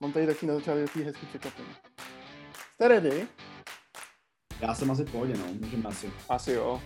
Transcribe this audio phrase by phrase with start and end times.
[0.00, 1.68] Mám tady taky na začátku takový hezký překvapení.
[2.74, 3.26] Jste ready?
[4.60, 6.12] Já jsem asi v pohodě, no, můžeme asi.
[6.28, 6.82] Asi jo.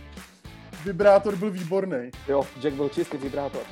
[0.85, 2.11] Vibrátor byl výborný.
[2.29, 3.63] Jo, Jack byl čistý vibrátor.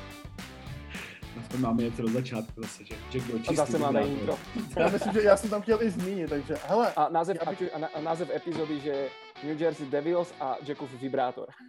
[1.39, 4.37] Aspoň máme něco do začátku zase, že Jack byl A čistý zase máme vibrátor.
[4.55, 4.81] intro.
[4.81, 7.73] Já myslím, že já jsem tam chtěl i zmínit, takže hele, A název, Já bych-
[7.75, 9.09] a, a, a název epizody, že
[9.43, 11.47] New Jersey Devils a Jackův vibrátor.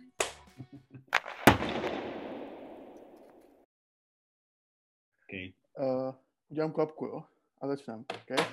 [5.25, 5.52] Okay.
[5.79, 6.14] uh,
[6.48, 7.23] udělám klapku, jo?
[7.61, 8.46] A začneme, OK?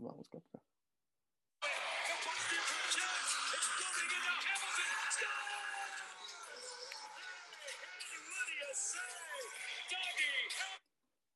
[0.00, 0.58] Moc klapka.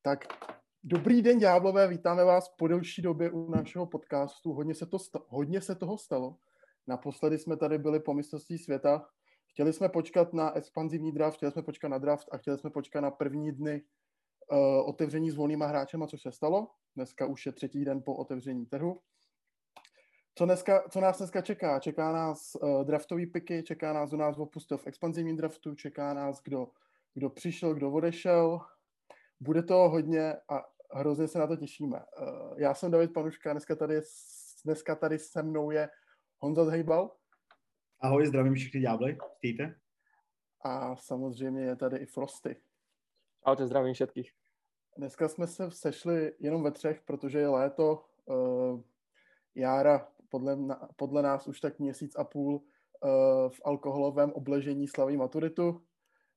[0.02, 0.24] Tak,
[0.82, 4.52] dobrý den, ďáblové, vítáme vás po delší době u našeho podcastu.
[4.52, 6.36] Hodně se, to sta- hodně se toho stalo.
[6.86, 9.08] Naposledy jsme tady byli po mistrovství světa.
[9.46, 13.00] Chtěli jsme počkat na expanzivní draft, chtěli jsme počkat na draft a chtěli jsme počkat
[13.00, 13.82] na první dny
[14.52, 16.70] uh, otevření s volnýma hráčema, což se stalo.
[16.96, 19.00] Dneska už je třetí den po otevření trhu.
[20.34, 21.80] Co, dneska, co nás dneska čeká?
[21.80, 26.42] Čeká nás uh, draftový piky, čeká nás, kdo nás opustil v expanzivním draftu, čeká nás,
[26.42, 26.68] kdo,
[27.14, 28.60] kdo přišel, kdo odešel.
[29.40, 31.96] Bude to hodně a hrozně se na to těšíme.
[31.96, 34.00] Uh, já jsem David Panuška, dneska tady,
[34.64, 35.88] dneska tady se mnou je
[36.38, 37.16] Honza Zhejbal
[38.00, 39.74] Ahoj, zdravím všechny ďábly, chtějte?
[40.66, 42.56] a samozřejmě je tady i Frosty.
[43.46, 44.32] Ahojte, zdravím všetkých.
[44.98, 48.04] Dneska jsme se sešli jenom ve třech, protože je léto.
[48.24, 48.80] Uh,
[49.54, 50.58] Jára podle,
[50.96, 52.60] podle nás už tak měsíc a půl uh,
[53.50, 55.86] v alkoholovém obležení slaví maturitu.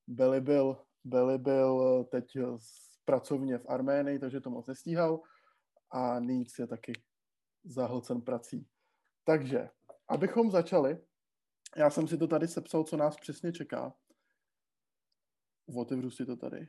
[0.08, 2.26] Billy byl, Billy byl teď
[2.58, 5.22] z- pracovně v Arménii, takže to moc nestíhal.
[5.92, 6.94] A Níc je taky
[7.64, 8.68] zahlcen prací.
[9.24, 9.70] Takže,
[10.08, 10.98] abychom začali,
[11.78, 13.94] já jsem si to tady sepsal, co nás přesně čeká.
[15.76, 16.68] Otevřu si to tady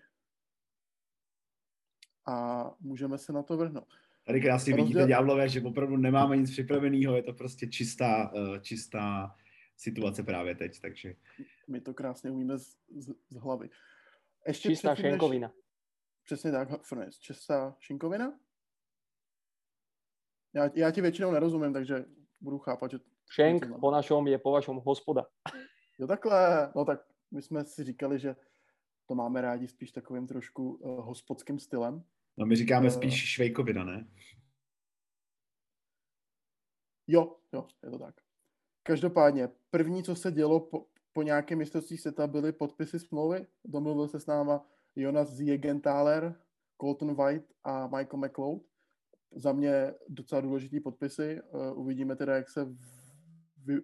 [2.31, 3.89] a můžeme se na to vrhnout.
[4.25, 8.61] Tady krásně Rozděl- vidíte ďáblové, že opravdu nemáme nic připraveného, je to prostě čistá, eh,
[8.61, 9.37] čistá
[9.77, 11.15] situace právě teď, takže
[11.69, 13.71] My to krásně umíme z, z, z hlavy.
[14.47, 15.53] Ještě Čistá předtím, než- šenkovina.
[16.25, 17.19] Přesně tak, Furnace.
[17.21, 18.39] Čistá šinkovina?
[20.55, 22.05] Já, já ti většinou nerozumím, takže
[22.41, 22.99] budu chápat, že...
[23.33, 25.27] Šenk Něco po našom je po vašom hospoda.
[25.99, 27.01] Jo takhle, no tak
[27.31, 28.37] my jsme si říkali, že
[29.07, 32.05] to máme rádi spíš takovým trošku uh, hospodským stylem.
[32.41, 32.91] No my říkáme Eh.
[32.91, 34.09] spíš švejkovina, ne?
[37.07, 38.15] Jo, jo, je to tak.
[38.83, 43.47] Každopádně, první, co se dělo po, po nějakém mistrovství světa, byly podpisy smlouvy.
[43.65, 46.41] Domluvil se s náma Jonas Ziegenthaler,
[46.81, 48.63] Colton White a Michael McLeod.
[49.37, 51.41] Za mě docela důležitý podpisy.
[51.43, 52.69] Uh, uvidíme teda, jak se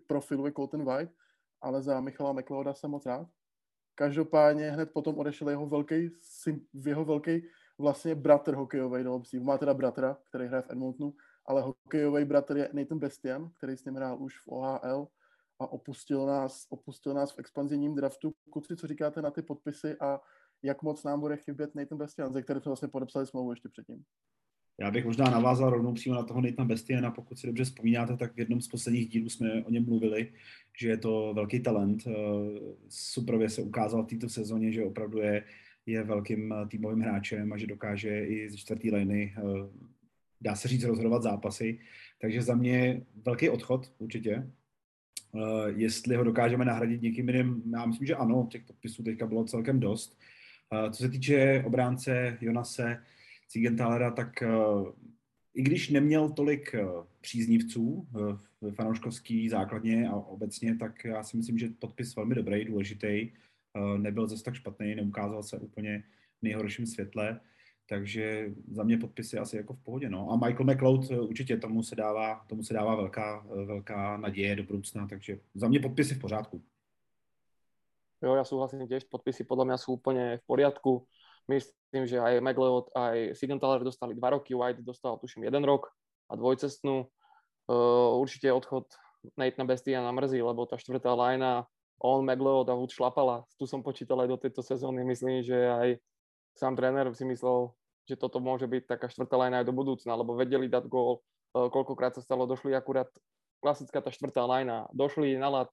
[0.06, 1.12] profiluje Colton White,
[1.60, 3.28] ale za Michala McLeoda jsem moc rád.
[3.94, 6.10] Každopádně hned potom odešel jeho velký,
[6.86, 7.42] jeho velký
[7.78, 9.38] vlastně bratr hokejový do obcí.
[9.38, 11.14] Má teda bratra, který hraje v Edmontonu,
[11.46, 15.08] ale hokejový bratr je Nathan Bestian, který s ním hrál už v OHL
[15.58, 18.32] a opustil nás, opustil nás v expanzivním draftu.
[18.52, 20.20] Kluci, co říkáte na ty podpisy a
[20.62, 24.04] jak moc nám bude chybět Nathan Bestian, ze kterým jsme vlastně podepsali smlouvu ještě předtím.
[24.80, 28.34] Já bych možná navázal rovnou přímo na toho Nathana Bestiana, pokud si dobře vzpomínáte, tak
[28.34, 30.32] v jednom z posledních dílů jsme o něm mluvili,
[30.80, 32.06] že je to velký talent.
[32.06, 32.12] Eh,
[32.88, 35.44] Suprově se ukázal v této sezóně, že opravdu je,
[35.86, 39.42] je velkým eh, týmovým hráčem a že dokáže i ze čtvrtý liny, eh,
[40.40, 41.78] dá se říct, rozhodovat zápasy.
[42.20, 44.50] Takže za mě velký odchod určitě.
[45.34, 49.44] Eh, Jestli ho dokážeme nahradit někým jiným, já myslím, že ano, těch podpisů teďka bylo
[49.44, 50.18] celkem dost.
[50.90, 53.02] Co se týče obránce Jonase,
[53.48, 54.42] Cigenthalera, tak
[55.54, 56.74] i když neměl tolik
[57.20, 58.08] příznivců
[58.60, 63.30] v fanouškovský základně a obecně, tak já si myslím, že podpis velmi dobrý, důležitý.
[63.76, 66.02] Eh, Nebyl zase tak špatný, neukázal se úplně
[66.38, 67.40] v nejhorším světle,
[67.88, 70.08] takže za mě podpisy asi jako v pohodě.
[70.10, 70.30] No.
[70.30, 74.56] A Michael McLeod eh, určitě tomu se dává, tomu se dává velká, eh, velká naděje
[74.56, 76.62] do budoucna, takže za mě podpisy v pořádku.
[78.24, 81.04] Jo, ja súhlasím tiež, podpisy podľa mňa sú úplne v poriadku.
[81.52, 85.92] Myslím, že aj McLeod, aj Sigenthaler dostali dva roky, White dostal tuším jeden rok
[86.32, 87.12] a dvojcestnú.
[87.68, 88.88] Uh, určite odchod
[89.36, 91.68] Nathana Bestiana mrzí, lebo tá štvrtá lajna,
[92.00, 93.44] on, McLeod a Wood šlapala.
[93.56, 95.02] Tu som počítal aj do tejto sezóny.
[95.02, 95.88] Myslím, že aj
[96.56, 97.72] sám tréner si myslel,
[98.04, 101.24] že toto môže byť taká štvrtá lajna aj do budúcna, lebo vedeli dať gól.
[101.56, 103.08] Uh, koľkokrát sa stalo, došli akurát
[103.64, 104.86] klasická tá štvrtá lajna.
[104.92, 105.68] Došli na lat,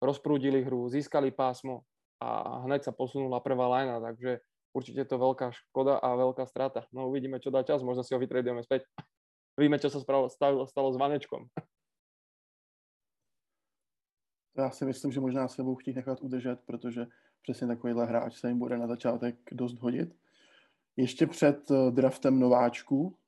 [0.00, 1.84] rozprúdili hru, získali pásmo
[2.18, 4.42] a hneď sa posunula prvá lajna, takže
[4.74, 6.88] určite to veľká škoda a veľká strata.
[6.90, 8.88] No uvidíme, čo dá čas, možno si ho vytredujeme späť.
[9.58, 10.30] Víme, čo sa stalo,
[10.66, 11.46] stalo s Vanečkom.
[14.58, 17.06] Já si myslím, že možná se budou chtít nechat udržet, protože
[17.42, 20.16] přesně takovýhle hráč se jim bude na začátek dost hodit.
[20.96, 23.18] Ještě před eh, draftem nováčků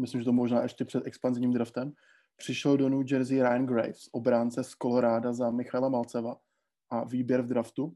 [0.00, 1.92] myslím, že to možná ještě před expanzivním draftem,
[2.36, 6.36] přišel do New Jersey Ryan Graves, obránce z Colorado za Michaela Malceva
[6.90, 7.94] a výběr v draftu.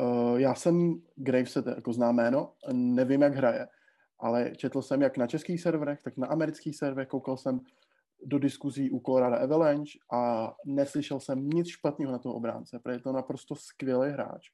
[0.00, 3.68] Uh, já jsem Graves jako znám jméno, nevím, jak hraje,
[4.18, 7.60] ale četl jsem jak na českých serverech, tak na amerických serverech, koukal jsem
[8.22, 13.00] do diskuzí u Colorado Avalanche a neslyšel jsem nic špatného na toho obránce, protože je
[13.00, 14.50] to naprosto skvělý hráč.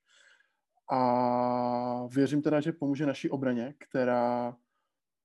[0.93, 4.57] A věřím teda, že pomůže naší obraně, která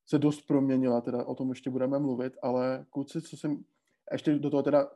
[0.07, 3.63] se dost proměnila, teda o tom ještě budeme mluvit, ale kluci, co jsem,
[4.11, 4.91] ještě do toho teda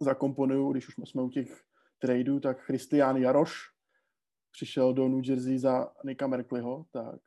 [0.00, 1.62] zakomponuju, když už jsme u těch
[1.98, 3.52] tradeů, tak Christian Jaroš
[4.50, 7.20] přišel do New Jersey za Nika Merkleyho, tak,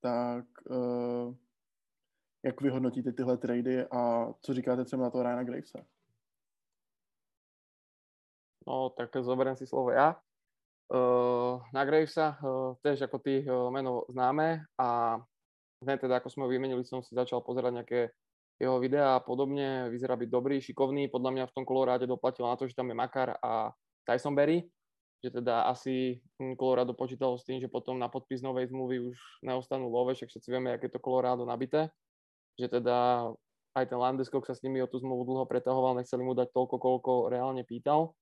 [0.00, 1.34] tak uh,
[2.44, 5.78] jak vyhodnotíte tyhle trady a co říkáte třeba na to Ryana Gravesa?
[8.66, 10.16] No, tak zoberiem si slovo ja.
[10.88, 15.16] Uh, na Gravesa uh, tiež ako ty uh, meno známe a
[15.80, 18.00] hneď teda ako sme ho vymenili, som si začal pozerať nejaké
[18.60, 19.88] jeho videá a podobne.
[19.88, 21.08] Vyzerá byť dobrý, šikovný.
[21.08, 23.72] Podľa mňa v tom Koloráde doplatil na to, že tam je Makar a
[24.04, 24.64] Tyson Berry,
[25.24, 26.20] že teda asi
[26.56, 30.48] Colorado počítalo s tým, že potom na podpis novej zmluvy už neostanú love, však všetci
[30.52, 31.88] vieme, je to Colorado nabité
[32.58, 33.30] že teda
[33.74, 36.76] aj ten Landeskog sa s nimi o tú zmluvu dlho pretahoval, nechceli mu dať toľko,
[36.78, 38.14] koľko reálne pýtal.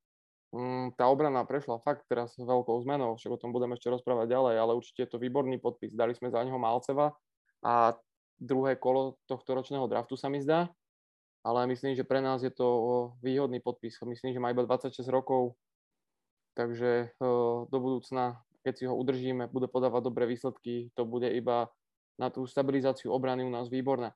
[0.53, 4.55] Mm, tá obrana prešla fakt teraz veľkou zmenou, však o tom budeme ešte rozprávať ďalej,
[4.61, 5.97] ale určite je to výborný podpis.
[5.97, 7.17] Dali sme za neho Malceva
[7.65, 7.97] a
[8.37, 10.69] druhé kolo tohto ročného draftu sa mi zdá,
[11.45, 12.69] ale myslím, že pre nás je to
[13.25, 13.97] výhodný podpis.
[14.05, 15.57] Myslím, že má iba 26 rokov,
[16.53, 17.17] takže
[17.69, 21.73] do budúcna, keď si ho udržíme, bude podávať dobré výsledky, to bude iba
[22.21, 24.13] na tú stabilizáciu obrany u nás výborné.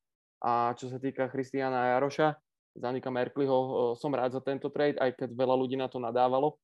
[0.47, 2.39] A čo sa týka Christiana Jaroša,
[2.79, 6.55] Zanika Merkliho, eh, som rád za tento trade, aj keď veľa ľudí na to nadávalo.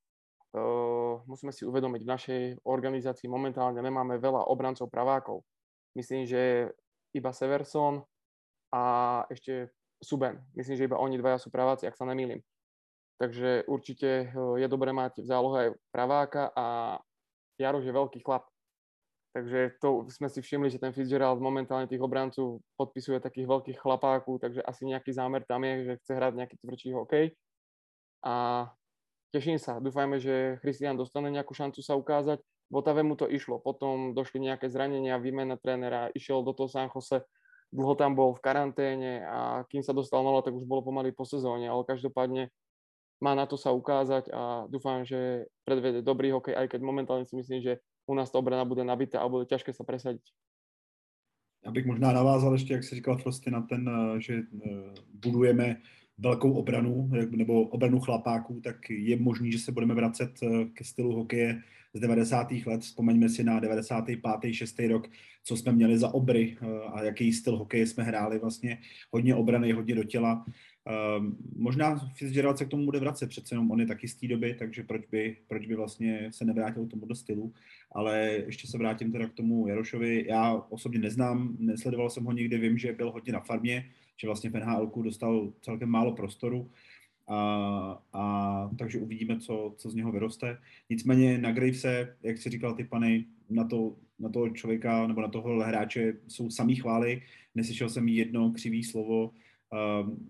[0.53, 5.43] Eh, musíme si uvedomiť, v našej organizácii momentálne nemáme veľa obrancov pravákov.
[5.97, 6.71] Myslím, že
[7.17, 8.05] iba Severson
[8.73, 8.83] a
[9.33, 10.43] ešte Suben.
[10.53, 12.43] Myslím, že iba oni dvaja sú praváci, ak sa nemýlim.
[13.17, 16.99] Takže určite eh, je dobré mať v zálohe aj praváka a
[17.57, 18.52] Jaroš je veľký chlap.
[19.33, 24.45] Takže to sme si všimli, že ten Fitzgerald momentálne tých obrancov podpisuje takých veľkých chlapákov,
[24.45, 27.27] takže asi nejaký zámer tam je, že chce hrať nejaký tvrdší hokej.
[28.21, 28.69] A
[29.33, 32.45] teším sa, dúfajme, že Christian dostane nejakú šancu sa ukázať.
[32.45, 36.93] V Otave mu to išlo, potom došli nejaké zranenia, výmena trénera, išiel do toho San
[36.93, 37.25] Jose,
[37.73, 41.25] dlho tam bol v karanténe a kým sa dostal nolo, tak už bolo pomaly po
[41.25, 42.53] sezóne, ale každopádne
[43.21, 47.33] má na to sa ukázať a dúfam, že predvede dobrý hokej, aj keď momentálne si
[47.37, 50.23] myslím, že u nás ta obrana bude nabitá a bude těžké se presadit.
[51.65, 54.71] Já bych možná navázal ještě, jak se říkal prostě na ten, eh, že eh,
[55.15, 55.77] budujeme
[56.19, 61.15] velkou obranu nebo obranu chlapáků, tak je možný, že se budeme vracet eh, ke stylu
[61.15, 61.63] hokeje
[61.95, 62.53] z 90.
[62.67, 62.81] let.
[62.81, 64.55] Vzpomeňme si na 95.
[64.55, 64.79] 6.
[64.79, 65.09] rok,
[65.45, 66.57] co jsme měli za obry
[66.93, 68.79] a jaký styl hokeje jsme hráli vlastně.
[69.11, 70.45] Hodně obrany, hodně do těla.
[71.19, 74.29] Um, možná Fitzgerald se k tomu bude vracet, přece jenom on je taky z té
[74.29, 77.53] doby, takže proč by, proč by vlastně se nevrátil tomu do stylu.
[77.93, 80.25] Ale ještě se vrátím teda k tomu Jarošovi.
[80.29, 84.51] Já osobně neznám, nesledoval jsem ho nikdy, vím, že byl hodně na farmě, že vlastně
[84.51, 86.71] v nhl dostal celkem málo prostoru.
[87.29, 90.59] A, a takže uvidíme, co, co z něho vyroste.
[90.91, 95.29] Nicméně na Gravese, jak si říkal ty pany, na, to, na toho člověka nebo na
[95.29, 97.23] toho hráče jsou samý chvály.
[97.55, 99.31] Neslyšel jsem jedno křivý slovo.
[100.03, 100.29] Um,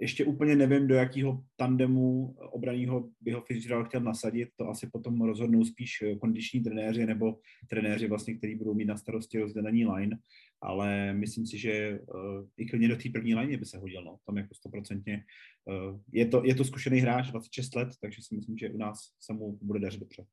[0.00, 4.48] ještě úplně nevím, do jakého tandemu obraního by ho Fitzgerald chtěl nasadit.
[4.56, 7.38] To asi potom rozhodnou spíš kondiční trenéři nebo
[7.70, 10.18] trenéři, vlastně, kteří budou mít na starosti rozdělení line.
[10.60, 14.04] Ale myslím si, že uh, i klidně do té první line by se hodil.
[14.04, 14.16] No.
[14.26, 15.24] Tam jako stoprocentně.
[15.64, 18.98] Uh, je, to, je to zkušený hráč, 26 let, takže si myslím, že u nás
[19.20, 20.24] se mu bude dařit dobře.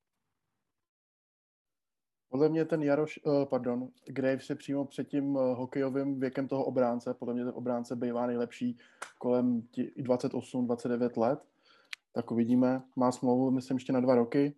[2.34, 6.66] Podle mě ten Jaroš, uh, pardon, Graves je přímo před tím uh, hokejovým věkem toho
[6.66, 7.14] obránce.
[7.14, 8.78] Podle mě ten obránce bývá nejlepší
[9.20, 11.40] kolem 28-29 let.
[12.14, 12.84] Tak uvidíme.
[12.96, 14.56] Má smlouvu, myslím, ještě na dva roky.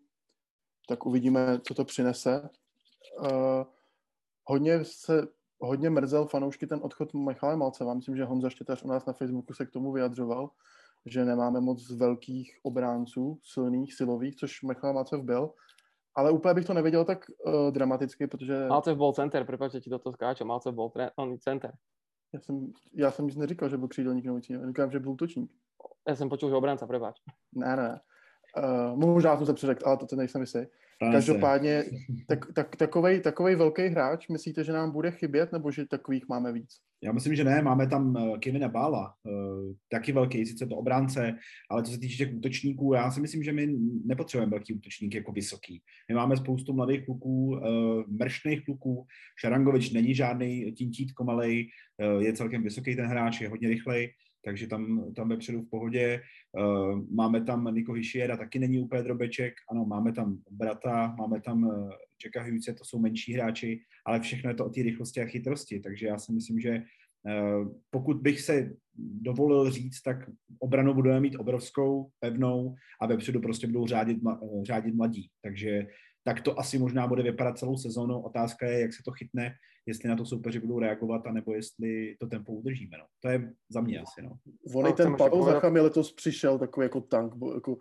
[0.87, 2.49] Tak uvidíme, co to přinese.
[3.19, 3.27] Uh,
[4.45, 5.27] hodně se
[5.59, 7.93] hodně mrzel fanoušky ten odchod Michala Malceva.
[7.93, 10.49] Myslím, že Honza Štětař u nás na Facebooku se k tomu vyjadřoval,
[11.05, 15.53] že nemáme moc velkých obránců, silných, silových, což Michal Malcev byl
[16.15, 18.65] ale úplně bych to nevěděl tak uh, dramaticky, protože...
[18.67, 21.73] Malcev byl center, že ti do toho skáču, Malcev byl tre- on center.
[22.33, 25.53] Já jsem, já jsem nic neříkal, že byl křídelník nebo Já říkám, že byl útočník.
[26.07, 27.15] Já jsem počul, že obránce, prepáč.
[27.55, 27.99] Ne, ne.
[28.57, 30.59] Uh, možná jsem se přeřekl, ale to, to nejsem jistý.
[30.99, 31.83] Každopádně
[32.27, 36.51] tak, tak, takovej, takovej velký hráč, myslíte, že nám bude chybět, nebo že takových máme
[36.51, 36.69] víc?
[37.03, 41.35] Já myslím, že ne, máme tam uh, Kevina Bála, uh, taky velký, sice to obránce,
[41.69, 43.75] ale co se týče těch útočníků, já si myslím, že my
[44.05, 45.81] nepotřebujeme velký útočník jako vysoký.
[46.09, 47.61] My máme spoustu mladých kluků, uh,
[48.07, 49.05] mrštných kluků,
[49.39, 51.69] Šarangovič není žádný tintít komalej,
[52.19, 54.09] je celkem vysoký ten hráč, je hodně rychlej,
[54.45, 56.21] takže tam, tam vepředu v pohodě.
[56.59, 61.63] Uh, máme tam Niko Hyšiera, taky není úplně drobeček, ano, máme tam Brata, máme tam
[61.63, 61.89] uh,
[62.25, 65.79] Jacka Hughes, to jsou menší hráči, ale všechno je to o té rychlosti a chytrosti,
[65.79, 66.81] takže já si myslím, že
[67.23, 70.17] uh, pokud bych se dovolil říct, tak
[70.59, 74.17] obranu budeme mít obrovskou, pevnou a vepředu prostě budou řádit,
[74.63, 75.87] řádit mladí, takže
[76.25, 78.19] tak to asi možná bude vypadat celou sezónu.
[78.19, 79.53] Otázka je, jak se to chytne,
[79.85, 82.97] jestli na to soupeři budou reagovat, anebo jestli to tempo udržíme.
[82.97, 83.05] No.
[83.19, 84.21] To je za mě asi.
[84.21, 84.37] No.
[84.73, 87.77] On ten Pavel Zachami letos přišel takový jako tank, jako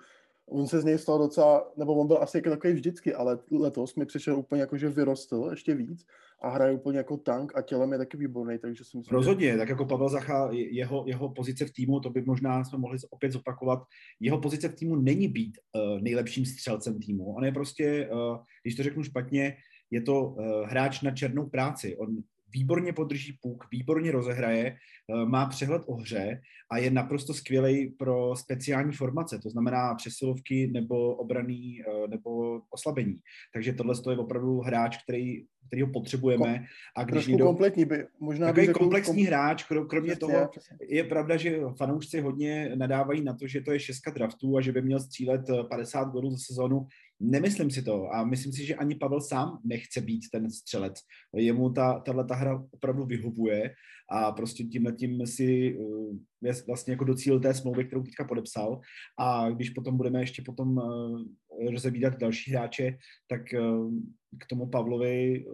[0.50, 3.94] on se z něj stal docela, nebo on byl asi jako takový vždycky, ale letos
[3.94, 6.06] mi přišel úplně jako, že vyrostl ještě víc
[6.42, 9.58] a hraje úplně jako tank a tělem je taky výborný, takže si myslím, Rozhodně, že...
[9.58, 13.32] tak jako Pavel Zacha, jeho, jeho pozice v týmu, to by možná jsme mohli opět
[13.32, 13.82] zopakovat,
[14.20, 18.74] jeho pozice v týmu není být uh, nejlepším střelcem týmu, on je prostě, uh, když
[18.74, 19.56] to řeknu špatně,
[19.90, 21.96] je to uh, hráč na černou práci.
[21.96, 22.22] On
[22.54, 28.36] výborně podrží puk, výborně rozehraje, eh, má přehled o hře a je naprosto skvělý pro
[28.36, 33.18] speciální formace, to znamená přesilovky nebo obraný eh, nebo oslabení.
[33.52, 36.64] Takže tohle je opravdu hráč, který, který ho potřebujeme.
[36.96, 39.26] A když někdo, kompletní by, možná takový komplexní kom...
[39.26, 40.76] hráč, kromě přesně, toho přesně.
[40.88, 44.72] je pravda, že fanoušci hodně nadávají na to, že to je šestka draftů a že
[44.72, 46.86] by měl střílet 50 eh, gólů za sezonu.
[47.20, 50.94] Nemyslím si to a myslím si, že ani Pavel sám nechce být ten střelec.
[51.36, 53.74] Jemu ta, tahle ta hra opravdu vyhovuje
[54.10, 58.80] a prostě tímhle tím si uh, je vlastně jako docíl té smlouvy, kterou teďka podepsal
[59.18, 61.22] a když potom budeme ještě potom uh,
[61.70, 62.96] rozebídat další hráče,
[63.28, 63.92] tak uh,
[64.40, 65.44] k tomu Pavlovi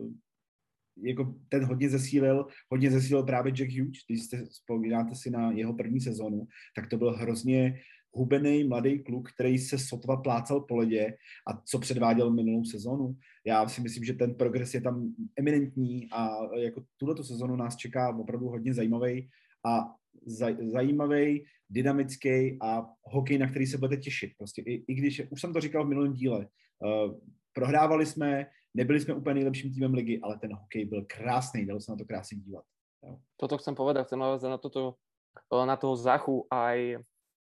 [1.03, 5.75] jako ten hodně zesílil, hodně zesílil právě Jack Hughes, když jste vzpomínáte si na jeho
[5.75, 7.81] první sezónu, tak to byl hrozně
[8.13, 11.17] hubený mladý kluk, který se sotva plácal po ledě
[11.49, 13.17] a co předváděl minulou sezonu.
[13.47, 18.17] Já si myslím, že ten progres je tam eminentní a jako tuto sezonu nás čeká
[18.17, 19.29] opravdu hodně zajímavý
[19.67, 19.95] a
[20.27, 24.33] zaj, zajímavý, dynamický a hokej, na který se budete těšit.
[24.39, 27.15] Prostě i, i když, už jsem to říkal v minulém díle, uh,
[27.53, 31.93] prohrávali jsme, nebyli jsme úplně nejlepším týmem ligy, ale ten hokej byl krásný, dalo se
[31.93, 32.65] na to krásně dívat.
[33.07, 33.19] Jo.
[33.37, 35.01] Toto chcem povedať, chcem navázať na toto,
[35.49, 37.01] na toho Zachu aj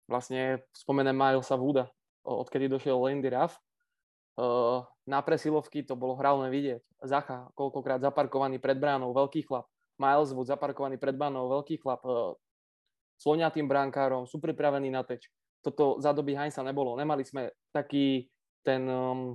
[0.07, 1.91] vlastne spomenem Milesa Wooda,
[2.23, 3.59] odkedy došiel Lindy Ruff.
[5.07, 6.81] Na presilovky to bolo hravné vidieť.
[7.03, 9.67] Zacha, koľkokrát zaparkovaný pred bránou, veľký chlap.
[9.97, 12.01] Miles Wood zaparkovaný pred bránou, veľký chlap.
[13.17, 15.25] Sloňatým bránkárom, sú pripravení na teč.
[15.65, 16.93] Toto za doby Heinza nebolo.
[16.93, 18.29] Nemali sme taký
[18.61, 19.33] ten um,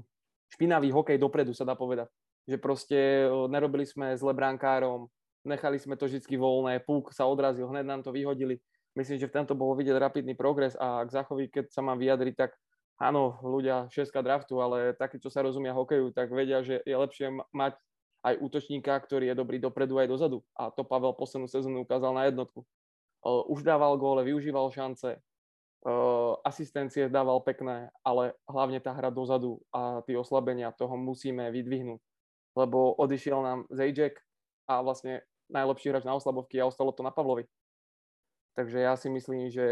[0.54, 2.06] špinavý hokej dopredu, sa dá povedať.
[2.46, 2.98] Že proste
[3.50, 5.10] nerobili sme zle bránkárom,
[5.42, 8.62] nechali sme to vždy voľné, púk sa odrazil, hned nám to vyhodili
[8.96, 12.34] myslím, že v tomto bolo vidieť rapidný progres a k Zachovi, keď sa mám vyjadriť,
[12.36, 12.56] tak
[13.00, 17.34] áno, ľudia 6 draftu, ale takí, čo sa rozumia hokeju, tak vedia, že je lepšie
[17.50, 17.74] mať
[18.22, 20.46] aj útočníka, ktorý je dobrý dopredu aj dozadu.
[20.54, 22.62] A to Pavel poslednú sezónu ukázal na jednotku.
[23.26, 25.18] Už dával góle, využíval šance,
[26.46, 31.98] asistencie dával pekné, ale hlavne tá hra dozadu a tie oslabenia, toho musíme vydvihnúť.
[32.54, 34.22] Lebo odišiel nám Zajček
[34.70, 37.50] a vlastne najlepší hráč na oslabovky a ostalo to na Pavlovi.
[38.54, 39.66] Takže já si myslím, že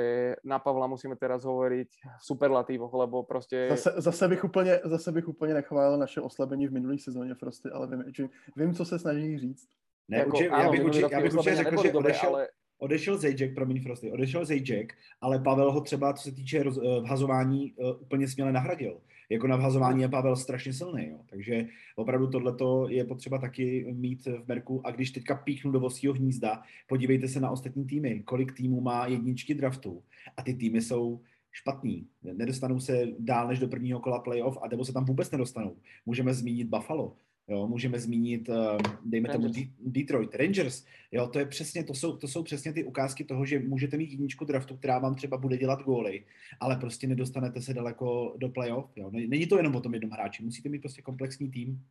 [0.45, 1.89] na Pavla musíme teraz hovoriť
[2.21, 3.67] v superlatívoch, lebo prostě...
[3.71, 7.87] Zase, zase, bych úplně, zase bych úplně nechválil naše oslabení v minulé sezóně, prostě, ale
[7.87, 9.69] vím, vím, co se snaží říct.
[10.09, 12.49] Ne, jako, určitě, ano, já bych určitě, já bych určitě řekl, že odešel, ale...
[12.81, 17.01] odešel Zajček, promiň Frosty, odešel Zajček, ale Pavel ho třeba, co se týče roz, eh,
[17.01, 21.09] vhazování, uh, úplně směle nahradil jako na vhazování je Pavel strašně silný.
[21.09, 21.19] Jo.
[21.27, 24.87] Takže opravdu tohleto je potřeba taky mít v Merku.
[24.87, 29.07] A když teďka píchnu do vosího hnízda, podívejte se na ostatní týmy, kolik týmů má
[29.07, 30.03] jedničky draftu.
[30.37, 31.21] A ty týmy jsou
[31.53, 32.07] špatný.
[32.23, 35.77] Nedostanou se dál než do prvního kola playoff a nebo se tam vůbec nedostanou.
[36.07, 37.17] Můžeme zmínit Buffalo.
[37.51, 39.55] Jo, můžeme zmínit, eh, dejme Rangers.
[39.55, 40.85] tomu Detroit Rangers.
[41.13, 44.11] Jo, to, je přesně, to, jsou, to jsou přesně ty ukázky toho, že můžete mít
[44.11, 46.27] jedničku draftu, která vám třeba bude dělat góly,
[46.61, 48.97] ale prostě nedostanete se daleko do playoff.
[48.97, 49.11] Jo.
[49.11, 51.87] Není to jenom o tom jednom hráči, musíte mít prostě komplexní tým.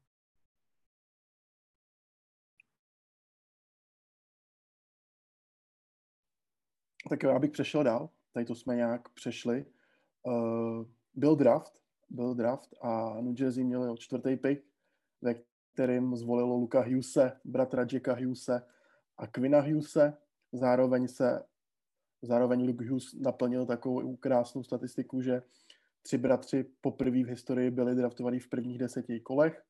[7.09, 8.09] Tak jo, abych přešel dál.
[8.33, 9.65] Tady to jsme nějak přešli.
[10.23, 11.73] Uh, byl draft,
[12.09, 14.69] byl draft a New Jersey měli čtvrtý pick,
[15.21, 15.48] ve
[15.79, 18.61] kterým zvolilo Luka Hughese, bratra Jacka Hughese
[19.17, 20.17] a Quina Hughese.
[20.51, 21.43] Zároveň se
[22.21, 25.41] zároveň Luke Hughes naplnil takovou krásnou statistiku, že
[26.01, 29.63] tři bratři poprvé v historii byli draftovaní v prvních deseti kolech.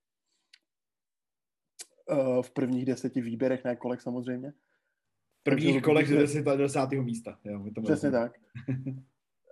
[2.12, 4.54] Eh, v prvních deseti výběrech, ne kolech samozřejmě.
[5.44, 6.46] prvních kolech do 10.
[6.58, 7.02] 10.
[7.02, 7.40] místa.
[7.44, 8.32] Jo, to Přesně tak.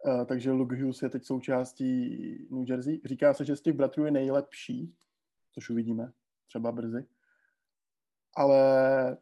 [0.06, 1.88] uh, takže Luke Hughes je teď součástí
[2.52, 3.02] New Jersey.
[3.06, 4.94] Říká se, že z těch bratrů je nejlepší,
[5.52, 6.14] což uvidíme
[6.48, 7.06] třeba brzy.
[8.36, 9.18] Ale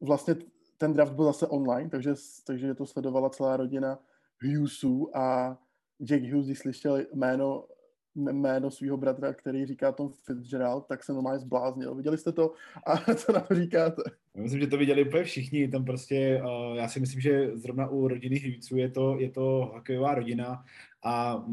[0.00, 0.34] vlastně
[0.78, 2.14] ten draft byl zase online, takže,
[2.46, 3.98] takže to sledovala celá rodina
[4.42, 5.58] Hughesů a
[6.04, 7.68] Jack Hughes, když slyšel jméno
[8.16, 11.94] jméno svého bratra, který říká Tom Fitzgerald, tak se normálně zbláznil.
[11.94, 12.52] Viděli jste to?
[12.86, 14.02] A co na to říkáte?
[14.34, 15.68] Já myslím, že to viděli úplně všichni.
[15.68, 16.42] Tam prostě,
[16.74, 20.64] já si myslím, že zrovna u rodiny Hughes je to, je to hokejová rodina
[21.04, 21.44] a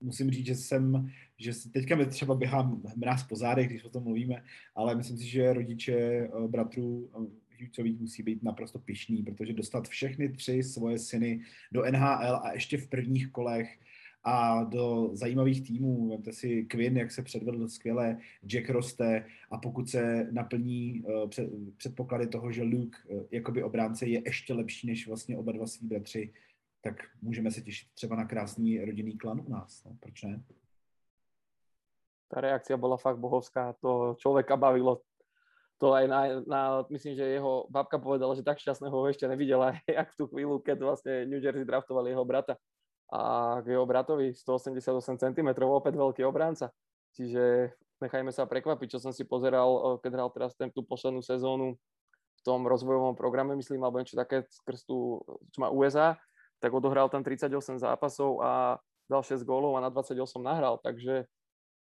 [0.00, 4.02] musím říct, že jsem, že teďka mi třeba běhám mráz po zádech, když o tom
[4.02, 4.42] mluvíme,
[4.74, 7.10] ale myslím si, že rodiče uh, bratrů
[7.60, 11.40] Hughesových musí být naprosto pišný, protože dostat všechny tři svoje syny
[11.72, 13.78] do NHL a ještě v prvních kolech
[14.24, 16.08] a do zajímavých týmů.
[16.08, 22.26] Vemte si Quinn, jak se předvedl skvěle, Jack roste a pokud se naplní před, předpoklady
[22.26, 22.98] toho, že Luke
[23.30, 26.32] jakoby obránce je ještě lepší než vlastně oba dva svý bratři,
[26.86, 29.84] tak můžeme se těšit třeba na krásný rodinný klan u nás.
[29.84, 30.42] No, proč ne?
[32.28, 35.00] Ta reakcia byla fakt bohovská, to člověka bavilo.
[35.78, 39.76] To aj na, na, myslím, že jeho babka povedala, že tak šťastného ho ešte nevidela,
[39.86, 42.56] jak v tu chvíľu, keď vlastne New Jersey draftovali jeho brata
[43.12, 46.72] a k jeho bratovi 188 cm, opäť veľký obránca.
[47.14, 51.22] Čiže nechajme sa prekvapiť, čo som si pozeral, eh, keď hral teraz ten, tú poslednú
[51.22, 51.76] sezónu
[52.36, 56.18] v tom rozvojovom programe, myslím, alebo niečo také skrz tú, čo má USA,
[56.60, 58.78] tak odohral tam 38 zápasov a
[59.10, 61.24] dal 6 gólov a na 28 nahral, takže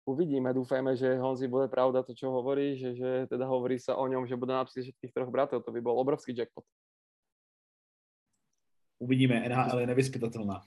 [0.05, 4.05] uvidíme, dúfajme, že Honzi bude pravda to, čo hovorí, že, že teda hovorí sa o
[4.05, 6.63] ňom, že bude napísať všetkých troch bratov, to by bol obrovský jackpot.
[9.01, 10.61] Uvidíme, NHL je nevyspytatelná.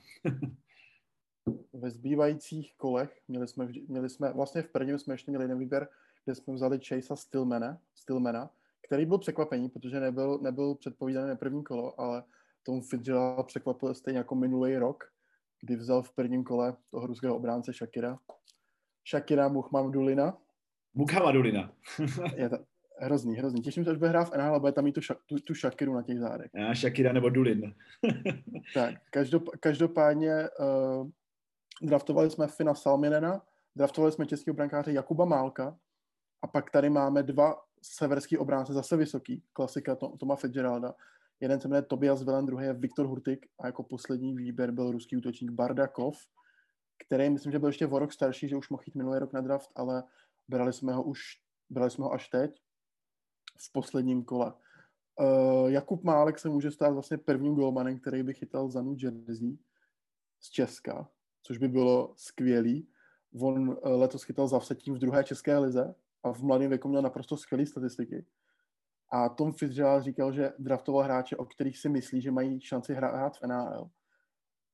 [1.73, 5.87] Ve zbývajících kolech měli jsme, měli jsme, vlastně v prvním jsme ještě měli jeden výběr,
[6.25, 8.49] kde jsme vzali Chasea Stillmana, Stillmana
[8.89, 12.23] který byl překvapení, protože nebyl, nebyl předpovídaný na první kolo, ale
[12.63, 15.03] tomu Fitzgerald překvapil stejně jako minulý rok,
[15.61, 18.19] kdy vzal v prvním kole toho ruského obránce Shakira.
[19.09, 20.37] Shakira Muhammedulina.
[20.93, 21.73] Muhammedulina.
[22.35, 22.57] je, to,
[23.01, 23.61] Hrozný, hrozný.
[23.61, 25.93] Těším se, až bude hrát v NHL, bude tam mít tu, ša, tu, tu Shakiru
[25.93, 26.51] na těch zádech.
[26.53, 27.75] Já, Shakira nebo Dulin.
[28.73, 31.09] tak, každop, každopádně uh,
[31.81, 33.41] draftovali jsme Fina Salminena,
[33.75, 35.77] draftovali jsme českého brankáře Jakuba Málka
[36.41, 40.93] a pak tady máme dva severský obránce, zase vysoký, klasika Toma Fitzgeralda.
[41.39, 45.17] Jeden se jmenuje Tobias Velen, druhý je Viktor Hurtik a jako poslední výběr byl ruský
[45.17, 46.17] útočník Bardakov,
[47.05, 49.41] který myslím, že byl ještě o rok starší, že už mohl jít minulý rok na
[49.41, 50.03] draft, ale
[50.47, 51.21] brali jsme ho už
[51.69, 52.61] brali jsme ho až teď
[53.57, 54.53] v posledním kole.
[55.19, 59.57] Uh, Jakub Málek se může stát vlastně prvním golmanem, který by chytal za New Jersey
[60.39, 61.09] z Česka,
[61.43, 62.87] což by bylo skvělý.
[63.41, 67.01] On uh, letos chytal za tím v druhé české lize a v mladém věku měl
[67.01, 68.25] naprosto skvělé statistiky.
[69.11, 73.37] A Tom Fitzgerald říkal, že draftoval hráče, o kterých si myslí, že mají šanci hrát
[73.37, 73.89] v NHL.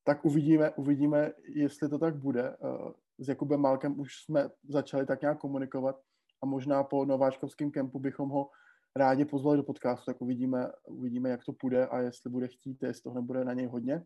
[0.03, 2.57] Tak uvidíme, uvidíme, jestli to tak bude.
[2.57, 6.01] Uh, s Jakubem Málkem už jsme začali tak nějak komunikovat
[6.43, 8.49] a možná po nováčkovském kempu bychom ho
[8.95, 13.03] rádi pozvali do podcastu, tak uvidíme, uvidíme, jak to půjde a jestli bude chtít, jestli
[13.03, 14.03] toho nebude na něj hodně.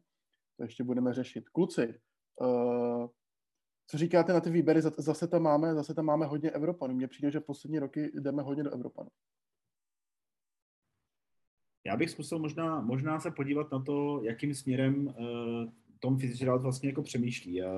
[0.58, 1.50] To ještě budeme řešit.
[1.50, 2.00] Kluci,
[2.42, 3.08] uh,
[3.88, 4.82] co říkáte na ty výběry?
[4.82, 6.94] Zase tam máme, zase tam máme hodně Evropanů.
[6.94, 9.10] Mně přijde, že poslední roky jdeme hodně do Evropanů.
[11.86, 15.14] Já bych zkusil možná, možná se podívat na to, jakým směrem uh,
[16.00, 17.64] Tom Fitzgerald vlastně jako přemýšlí.
[17.64, 17.70] Uh,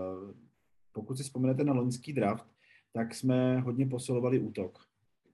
[0.92, 2.48] pokud si vzpomenete na loňský draft,
[2.94, 4.80] tak jsme hodně posilovali útok.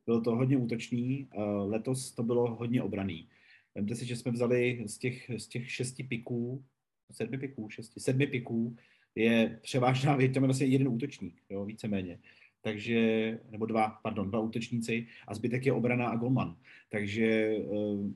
[0.06, 1.28] Bylo to hodně útočný,
[1.66, 3.28] letos to bylo hodně obraný.
[3.76, 6.64] Vemte si, že jsme vzali z těch, z těch šesti piků,
[7.12, 8.76] sedmi piků, šesti, sedmi piků,
[9.16, 12.20] je převážná je vlastně jeden útočník, jo, víceméně.
[12.62, 16.58] Takže, nebo dva, pardon, dva útočníci a zbytek je obrana a golman.
[16.92, 17.64] Takže eh,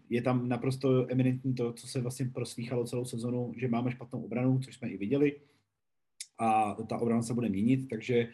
[0.10, 4.60] je tam naprosto eminentní to, co se vlastně proslýchalo celou sezonu, že máme špatnou obranu,
[4.60, 5.39] což jsme i viděli
[6.39, 8.27] a ta obrana se bude měnit, takže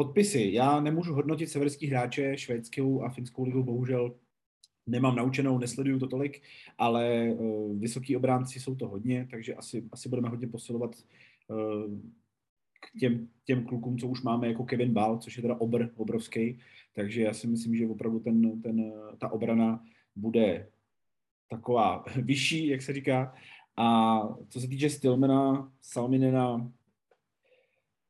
[0.00, 0.48] Podpisy.
[0.52, 4.14] Já nemůžu hodnotit severský hráče, švédskou a finskou ligu bohužel
[4.86, 6.42] nemám naučenou, nesleduju to tolik,
[6.78, 10.96] ale uh, vysoký obránci jsou to hodně, takže asi, asi budeme hodně posilovat
[11.48, 11.56] uh,
[12.80, 16.58] k těm, těm klukům, co už máme, jako Kevin Ball, což je teda obr obrovský,
[16.94, 19.84] takže já si myslím, že opravdu ten, ten, ta obrana
[20.16, 20.68] bude
[21.50, 23.34] taková vyšší, jak se říká.
[23.76, 26.72] A co se týče Stillmana, Salminena,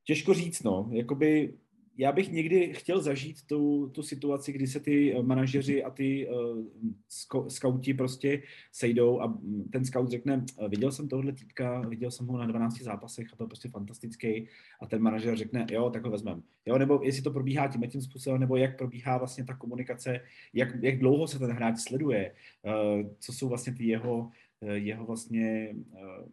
[0.04, 0.88] těžko říct, no.
[0.92, 1.54] Jakoby
[2.00, 6.28] já bych někdy chtěl zažít tu, tu situaci, kdy se ty eh, manažeři a ty
[6.28, 9.38] uh, skauti prostě sejdou a
[9.72, 13.46] ten scout řekne, viděl jsem tohle týpka, viděl jsem ho na 12 zápasech a byl
[13.46, 14.48] prostě fantastický
[14.82, 16.42] a ten manažer řekne, jo, tak ho vezmem.
[16.66, 20.20] Jo, nebo jestli to probíhá tím tím způsobem, nebo jak probíhá vlastně ta komunikace,
[20.52, 22.34] jak, jak dlouho se ten hráč sleduje,
[22.64, 24.30] uh, co jsou vlastně ty jeho,
[24.72, 26.28] jeho vlastně uh,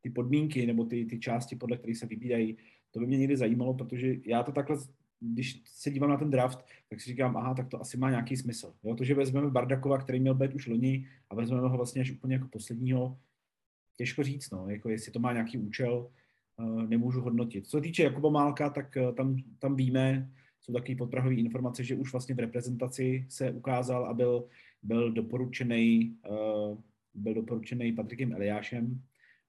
[0.00, 2.56] ty podmínky nebo ty, ty části, podle kterých se vybírají,
[2.90, 4.76] to by mě někdy zajímalo, protože já to takhle,
[5.20, 8.36] když se dívám na ten draft, tak si říkám, aha, tak to asi má nějaký
[8.36, 8.74] smysl.
[8.82, 12.10] Jo, to, že vezmeme Bardakova, který měl být už loni a vezmeme ho vlastně až
[12.10, 13.18] úplně jako posledního,
[13.96, 16.10] těžko říct, no, jako jestli to má nějaký účel,
[16.56, 17.66] uh, nemůžu hodnotit.
[17.66, 20.30] Co se týče Jakuba Málka, tak uh, tam, tam víme,
[20.60, 24.44] jsou takové podprahové informace, že už vlastně v reprezentaci se ukázal a byl,
[24.82, 26.78] byl doporučený uh,
[27.14, 29.02] byl doporučený Patrikem Eliášem,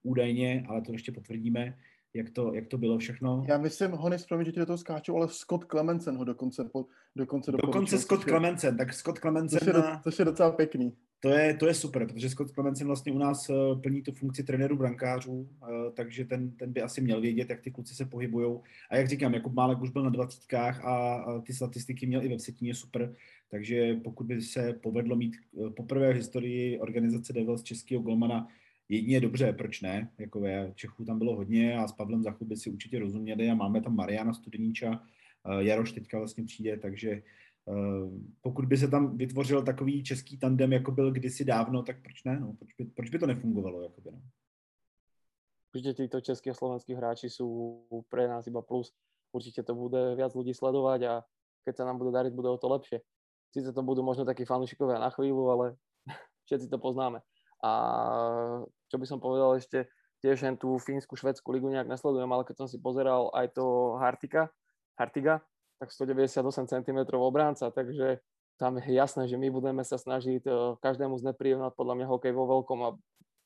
[0.03, 1.77] údajně, ale to ještě potvrdíme,
[2.13, 3.45] jak to, jak to bylo všechno.
[3.47, 6.85] Já myslím, Honis, promiň, že ti do toho skáču, ale Scott Clemensen ho dokonce, po,
[7.15, 9.59] dokonce Dokonce Scott Clemensen, tak Scott Clemensen...
[9.59, 10.93] To je, to je docela pěkný.
[11.19, 14.43] To je, to je super, protože Scott Clemensen vlastně u nás eh, plní tu funkci
[14.43, 18.59] trenéru brankářů, eh, takže ten, ten by asi měl vědět, jak ty kluci se pohybují.
[18.89, 22.27] A jak říkám, Jakub Málek už byl na dvacítkách a, a ty statistiky měl i
[22.27, 23.15] ve Vsetíně super,
[23.51, 28.47] takže pokud by se povedlo mít eh, poprvé v historii organizace Devils českého golmana
[28.91, 30.11] jedině dobře, proč ne?
[30.17, 33.55] Jako je, Čechů tam bylo hodně a s Pavlem Zachu by si určitě rozuměli a
[33.55, 35.03] máme tam Mariana Studeníča,
[35.59, 37.21] Jaroš teďka vlastně přijde, takže
[38.41, 42.39] pokud by se tam vytvořil takový český tandem, jako byl kdysi dávno, tak proč ne?
[42.39, 42.53] No?
[42.53, 43.81] Proč, by, proč by to nefungovalo?
[43.81, 44.21] Jakoby, no?
[45.71, 48.91] Určite títo českí a slovenskí hráči sú pre nás iba plus.
[49.31, 51.13] Určite to bude viac ľudí sledovať a
[51.63, 52.99] keď sa nám bude dariť, bude o to lepšie.
[53.55, 55.65] Sice to budú možno takí fanúšikovia na chvíľu, ale
[56.51, 57.23] všetci to poznáme.
[57.61, 57.71] A
[58.89, 59.87] čo by som povedal ešte,
[60.21, 63.97] tiež len tú fínsku, švedskú ligu nejak nesledujem, ale keď som si pozeral aj to
[63.97, 64.53] Hartika,
[64.97, 65.41] Hartiga,
[65.81, 68.21] tak 198 cm obránca, takže
[68.61, 72.45] tam je jasné, že my budeme sa snažiť eh, každému znepríjemnať podľa mňa hokej vo
[72.45, 72.89] veľkom a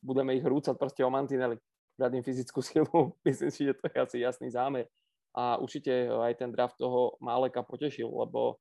[0.04, 1.56] budeme ich rúcať proste o mantinely,
[1.95, 3.15] im fyzickú silu.
[3.23, 4.91] Myslím si, že to je asi jasný zámer.
[5.36, 8.60] A určite aj ten draft toho Máleka potešil, lebo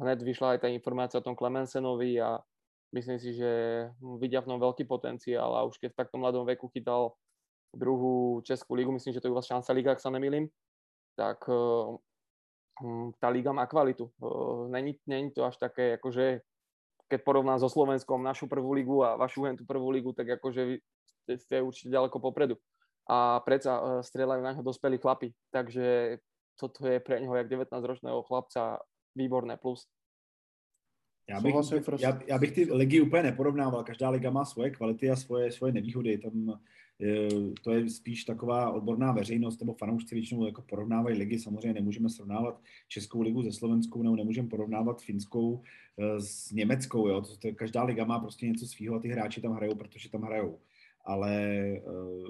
[0.00, 2.40] hned vyšla aj tá informácia o tom Clemensenovi a
[2.92, 3.50] myslím si, že
[4.20, 7.16] vidia v tom veľký potenciál a už keď v takto mladom veku chytal
[7.74, 10.48] druhú Českú ligu, myslím, že to je u vás šanca liga, ak sa nemýlim,
[11.18, 12.00] tak uh,
[13.20, 14.08] tá liga má kvalitu.
[14.16, 16.40] Uh, není, není to až také, akože
[17.08, 20.74] keď porovnám so Slovenskom našu prvú ligu a vašu tú prvú ligu, tak akože vy
[21.04, 22.56] ste, ste určite ďaleko popredu.
[23.08, 26.20] A predsa uh, strieľajú na ňo dospelí chlapi, takže
[26.56, 28.80] toto je pre neho jak 19-ročného chlapca
[29.16, 29.88] výborné plus.
[31.28, 31.54] Já bych,
[32.00, 33.84] já, já bych ty ligy úplně neporovnával.
[33.84, 36.18] Každá liga má svoje kvality a svoje, svoje nevýhody.
[36.18, 36.58] Tam
[36.98, 37.28] je,
[37.62, 41.38] to je spíš taková odborná veřejnost nebo fanoušci většinou jako porovnávají ligy.
[41.38, 45.62] Samozřejmě nemůžeme srovnávat Českou ligu se Slovenskou nebo nemůžeme porovnávat Finskou
[45.98, 47.08] eh, s Německou.
[47.08, 47.20] Jo.
[47.20, 50.22] To, to, každá liga má prostě něco svýho a ty hráči tam hrajou, protože tam
[50.22, 50.58] hrajou.
[51.04, 52.28] Ale uh,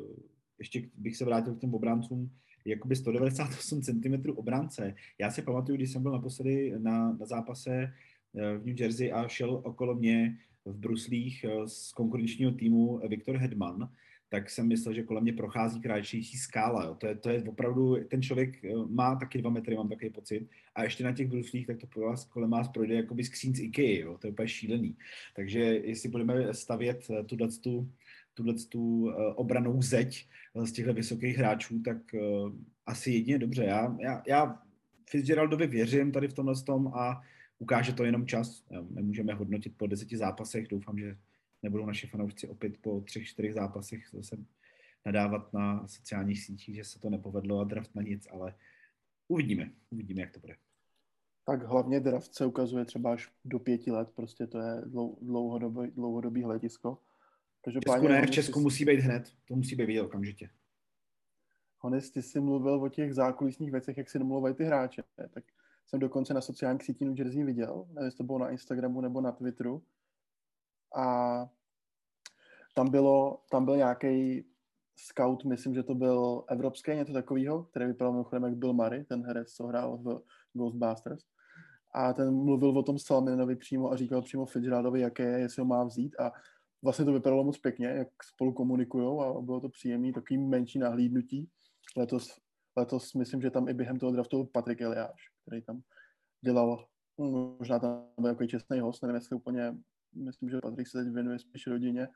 [0.59, 2.31] ještě bych se vrátil k těm obráncům
[2.65, 4.95] jakoby 198 cm obránce.
[5.19, 8.18] Já si pamatuju, když jsem byl naposledy na, na zápase Eh,
[8.59, 13.91] v New Jersey a šel okolo mě v bruslích eh, z konkurenčního týmu Viktor Hedman,
[14.31, 16.85] tak jsem myslel, že kolem mě prochází kráčející skála.
[16.85, 16.95] Jo.
[16.95, 20.49] To, je, to je opravdu, ten člověk eh, má taky dva metry, mám takový pocit.
[20.75, 23.55] A ještě na těch bruslích, tak to po vás kolem vás projde jako by skřín
[23.55, 24.19] z IKEA, jo.
[24.19, 24.97] to je úplně šílený.
[25.37, 27.91] Takže jestli budeme stavět tuhle tu,
[28.35, 30.29] tuhle tu obranou zeď
[30.65, 32.53] z těchto vysokých hráčů, tak uh,
[32.87, 33.65] asi jedině dobře.
[33.65, 34.63] Já, já, já
[35.11, 37.21] Fitzgeraldovi věřím tady v tomhle tom a
[37.59, 38.65] ukáže to jenom čas.
[38.91, 40.69] Nemůžeme hodnotit po deseti zápasech.
[40.69, 41.19] Doufám, že
[41.63, 44.37] nebudou naši fanoušci opět po třech, čtyřech zápasech zase
[45.07, 48.55] nadávat na sociálních sítích, že se to nepovedlo a draft na nic, ale
[49.29, 50.57] uvidíme, uvidíme, jak to bude.
[51.47, 54.83] Tak hlavně draft se ukazuje třeba až do pěti let, prostě to je
[55.23, 56.99] dlouhodobý, dlouhodobý hledisko.
[57.73, 60.51] Česku ne, v Česku musí být hned, to musí být vidět okamžitě.
[61.79, 65.45] Hones, ty jsi mluvil o těch zákulisních věcech, jak si domluvají ty hráče, tak
[65.89, 69.21] jsem dokonce na sociálních sítích New Jersey viděl, nevím, jestli to bylo na Instagramu nebo
[69.21, 69.83] na Twitteru.
[70.97, 71.47] A
[72.75, 74.45] tam, bylo, tam byl nějaký
[74.97, 79.27] scout, myslím, že to byl evropský, něco takového, který vypadal mimochodem jak Bill Murray, ten
[79.27, 80.23] herec, co hrál v
[80.53, 81.25] Ghostbusters.
[81.95, 85.67] A ten mluvil o tom Salminovi přímo a říkal přímo Fitzgeraldovi, jaké je, jestli ho
[85.67, 86.33] má vzít a
[86.83, 91.49] vlastně to vypadalo moc pěkně, jak spolu komunikují a bylo to příjemný, takový menší nahlídnutí.
[91.97, 92.39] Letos
[92.79, 95.81] letos myslím, že tam i během toho draftu Patrik Eliáš, který tam
[96.45, 96.87] dělal,
[97.21, 99.75] hm, možná tam byl jako čestný host, nevím, jestli úplně,
[100.15, 102.09] myslím, že Patrik se teď věnuje spíš rodině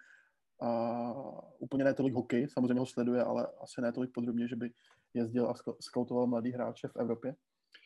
[0.60, 1.12] a
[1.58, 4.70] úplně ne tolik hokej, samozřejmě ho sleduje, ale asi ne tolik podrobně, že by
[5.14, 7.34] jezdil a skautoval mladý hráče v Evropě.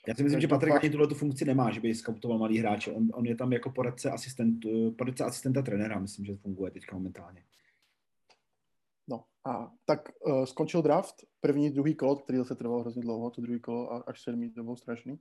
[0.09, 2.93] Já si myslím, že Patrik ani tuhle tu funkci nemá, že by skautoval malý hráče.
[2.93, 4.59] On, on je tam jako poradce, asistent,
[4.99, 7.45] poradce asistenta trenéra, myslím, že funguje teďka momentálně.
[9.09, 13.41] No a tak uh, skončil draft, první, druhý kolo, který se trval hrozně dlouho, to
[13.41, 15.21] druhý kolo až sedmý, to bylo strašný.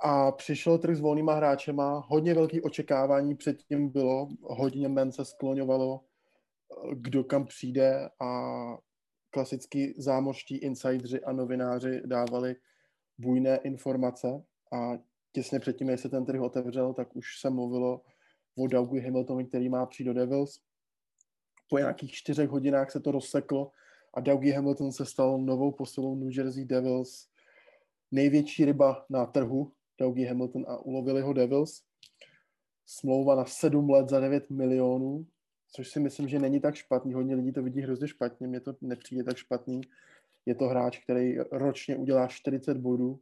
[0.00, 6.00] A přišel trh s volnýma hráčema, hodně velký očekávání předtím bylo, hodně men se skloňovalo,
[6.00, 8.52] eh, kdo kam přijde a
[9.30, 12.56] klasicky zámoští insidři a novináři dávali
[13.18, 14.92] bujné informace a
[15.32, 18.02] těsně předtím, než se ten trh otevřel, tak už se mluvilo
[18.58, 20.60] o Dougie Hamiltonovi, který má přijít do Devils.
[21.70, 23.70] Po nějakých čtyřech hodinách se to rozseklo
[24.14, 27.28] a Dougie Hamilton se stal novou posilou New Jersey Devils.
[28.10, 31.82] Největší ryba na trhu, Dougie Hamilton a ulovili ho Devils.
[32.86, 35.26] Smlouva na sedm let za 9 milionů,
[35.72, 37.14] což si myslím, že není tak špatný.
[37.14, 39.80] Hodně lidí to vidí hrozně špatně, mně to nepřijde tak špatný.
[40.46, 43.20] Je to hráč, který ročně udělá 40 bodů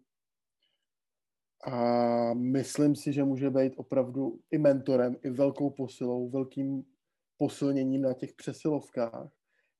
[1.66, 6.84] a myslím si, že může být opravdu i mentorem, i velkou posilou, velkým
[7.38, 9.30] posilněním na těch přesilovkách,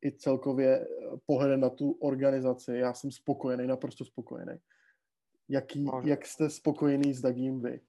[0.05, 0.87] i celkově eh,
[1.27, 2.77] pohledem na tu organizaci.
[2.77, 4.59] Já jsem spokojený, naprosto spokojený.
[5.49, 7.81] Jaký, jak jste spokojený s Dagím vy?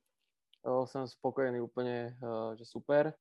[0.65, 3.13] Jo, jsem spokojený úplně, eh, že super.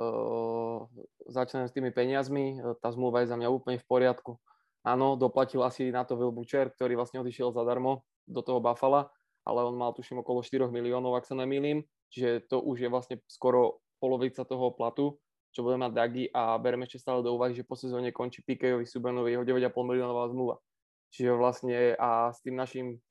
[0.00, 0.86] Uh,
[1.28, 4.38] začnem s tými peniazmi, tá zmluva je za mňa úplne v poriadku.
[4.80, 9.12] Áno, doplatil asi na to Will Butcher, ktorý vlastne odišiel zadarmo do toho Buffalo,
[9.44, 13.16] ale on mal tuším okolo 4 miliónov, ak sa nemýlim, čiže to už je vlastne
[13.28, 15.20] skoro polovica toho platu,
[15.50, 18.86] čo bude mať Dagi a bereme ešte stále do úvahy, že po sezóne končí Pikejovi
[18.86, 20.56] Subanovi jeho 9,5 miliónová zmluva.
[21.10, 23.02] Čiže vlastne a s tým našim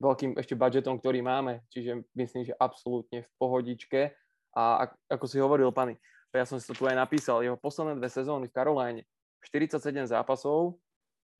[0.00, 4.16] veľkým ešte budžetom, ktorý máme, čiže myslím, že absolútne v pohodičke.
[4.56, 5.94] A ako si hovoril, pani,
[6.32, 9.00] ja som si to tu aj napísal, jeho posledné dve sezóny v Caroline
[9.44, 10.80] 47 zápasov,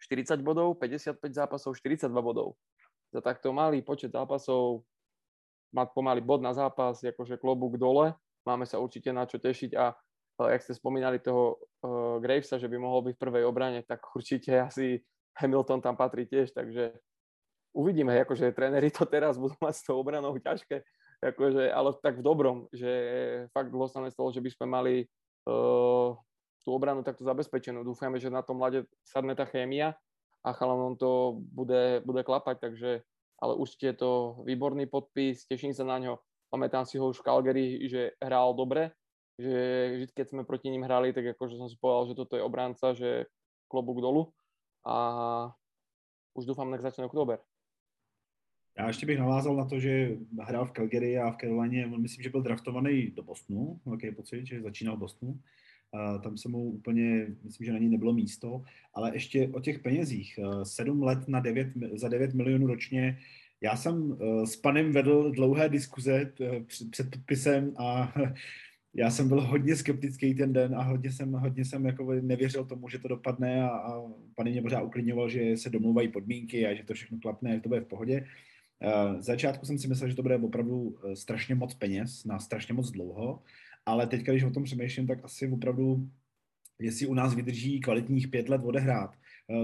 [0.04, 2.60] 40 bodov, 55 zápasov, 42 bodov.
[3.14, 4.84] Za takto malý počet zápasov
[5.72, 8.12] mať pomaly bod na zápas, akože klobúk dole,
[8.46, 9.94] máme sa určite na čo tešiť a
[10.42, 14.50] jak ste spomínali toho uh, Gravesa, že by mohol byť v prvej obrane, tak určite
[14.58, 14.98] asi
[15.38, 16.98] Hamilton tam patrí tiež, takže
[17.76, 20.82] uvidíme, akože tréneri to teraz budú mať s tou obranou ťažké,
[21.22, 22.90] akože, ale tak v dobrom, že
[23.54, 24.94] fakt dlho sa nestalo, že by sme mali
[25.46, 26.10] uh,
[26.62, 27.86] tú obranu takto zabezpečenú.
[27.86, 29.94] Dúfajme, že na tom mlade sadne tá chémia
[30.42, 33.06] a chalanom to bude, bude klapať, takže
[33.42, 34.10] ale určite je to
[34.46, 36.14] výborný podpis, teším sa na ňo.
[36.52, 38.92] Pamätám si ho už v Calgary, že hrál dobre,
[39.40, 39.56] že
[39.96, 42.92] vždy, keď sme proti ním hrali, tak akože som si povedal, že toto je obránca,
[42.92, 43.24] že
[43.72, 44.28] klobúk dolu
[44.84, 44.96] a
[46.36, 47.40] už dúfam, že začne oktober.
[48.78, 52.30] Já ještě bych navázal na to, že hrál v Calgary a v Carolině, myslím, že
[52.30, 55.40] byl draftovaný do Bostonu, jaký pocit, že začínal v Bostonu
[56.22, 58.62] tam se mu úplně, myslím, že na ní nebylo místo,
[58.94, 60.38] ale ještě o těch penězích.
[60.62, 63.18] Sedm let na 9, za 9 milionů ročně.
[63.62, 68.14] Já jsem eh, s panem vedl dlouhé diskuze eh, před podpisem a
[68.94, 72.88] já jsem byl hodně skeptický ten den a hodně jsem, hodně jsem jako nevěřil tomu,
[72.88, 74.02] že to dopadne a, a
[74.34, 77.68] pan mě pořád uklidňoval, že se domluvají podmínky a že to všechno klapne, že to
[77.68, 78.26] bude v pohodě.
[79.18, 82.90] Z začátku jsem si myslel, že to bude opravdu strašně moc peněz na strašně moc
[82.90, 83.42] dlouho
[83.86, 86.10] ale teď, když o tom přemýšlím, tak asi opravdu,
[86.78, 89.16] jestli u nás vydrží kvalitních pět let odehrát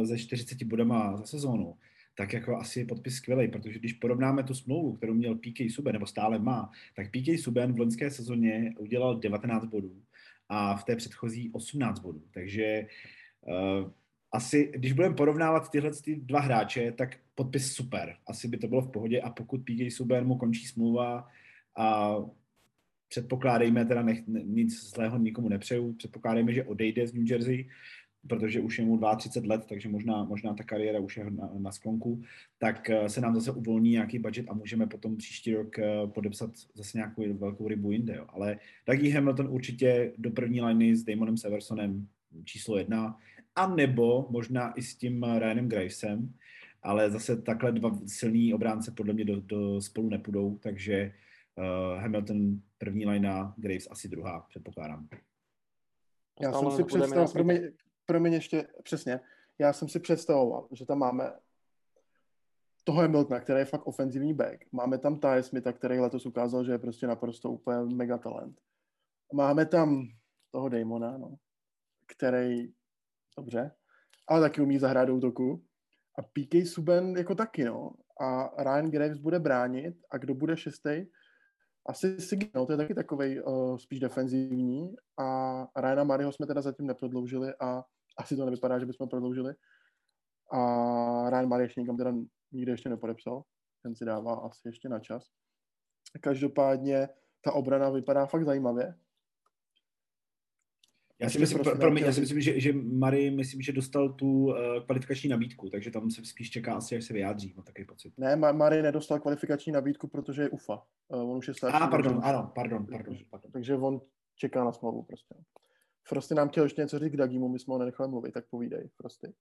[0.02, 1.76] ze 40 bodama za sezónu,
[2.18, 5.92] tak jako asi je podpis skvělý, protože když porovnáme tu smlouvu, kterou měl PK Suben,
[5.92, 10.02] nebo stále má, tak PK Suben v loňské sezóně udělal 19 bodů
[10.48, 12.22] a v té předchozí 18 bodů.
[12.30, 12.86] Takže
[13.40, 13.90] uh,
[14.32, 18.16] asi, když budeme porovnávat tyhle ty dva hráče, tak podpis super.
[18.26, 21.28] Asi by to bylo v pohodě a pokud PK Suben mu končí smlouva
[21.76, 22.16] a
[23.08, 27.68] předpokládejme, teda nech, nic zlého nikomu nepřeju, předpokládejme, že odejde z New Jersey,
[28.28, 31.72] protože už je mu 32 let, takže možná, možná ta kariéra už je na, na
[31.72, 32.22] sklonku,
[32.58, 36.50] tak eh, se nám zase uvolní nějaký budget a můžeme potom příští rok eh, podepsat
[36.74, 38.16] zase nějakou velkou rybu jinde.
[38.16, 38.26] Jo.
[38.28, 42.08] Ale Dougie Hamilton určitě do první liney s Damonem Seversonem
[42.44, 43.18] číslo jedna,
[43.54, 46.34] a nebo možná i s tím Ryanem Gravesem,
[46.82, 51.12] ale zase takhle dva silní obránce podle mě do, do spolu nepůjdou, takže
[51.56, 55.08] uh, Hamilton první linea, Graves asi druhá, předpokládám.
[56.40, 57.60] Já jsem si představoval, promiň,
[58.08, 59.20] promiň ještě, přesně,
[59.58, 61.32] já jsem si představoval, že tam máme
[62.84, 64.64] toho Hamiltona, který je fakt ofenzivní back.
[64.72, 68.60] Máme tam Ty Smitha, který letos ukázal, že je prostě naprosto úplně mega talent.
[69.32, 70.08] Máme tam
[70.50, 71.34] toho Damona, no,
[72.06, 72.72] který,
[73.36, 73.70] dobře,
[74.28, 75.64] ale taky umí zahrát útoku.
[76.18, 77.92] A PK Suben jako taky, no.
[78.20, 81.04] A Ryan Graves bude bránit a kdo bude šestý?
[81.86, 86.86] Asi Signal, to je taky takový uh, spíš defenzivní a Ryana Mariho jsme teda zatím
[86.86, 87.84] neprodloužili a
[88.18, 89.54] asi to nevypadá, že bychom prodloužili.
[90.52, 92.14] A Ryan ještě nikam teda
[92.52, 93.42] nikde ještě nepodepsal.
[93.82, 95.24] ten si dává asi ještě na čas.
[96.20, 97.08] Každopádně
[97.40, 98.94] ta obrana vypadá fakt zajímavě.
[101.20, 104.12] Já si myslím, pro, pro mě, já si myslím že, že Mary, myslím, že dostal
[104.12, 104.54] tu uh,
[104.86, 108.12] kvalifikační nabídku, takže tam se spíš čeká asi, jak se vyjádří, mám takový pocit.
[108.18, 110.82] Ne, Mary nedostal kvalifikační nabídku, protože je UFA.
[111.08, 111.76] Uh, on už je starší.
[111.76, 113.50] A, ah, pardon, ano, pardon, pardon, pardon.
[113.52, 114.00] Takže on
[114.36, 115.34] čeká na smlouvu prostě.
[116.08, 118.88] Frosty nám chtěl ještě něco říct k Dagimu, my jsme ho nenechali mluvit, tak povídej,
[118.96, 119.32] Frosty.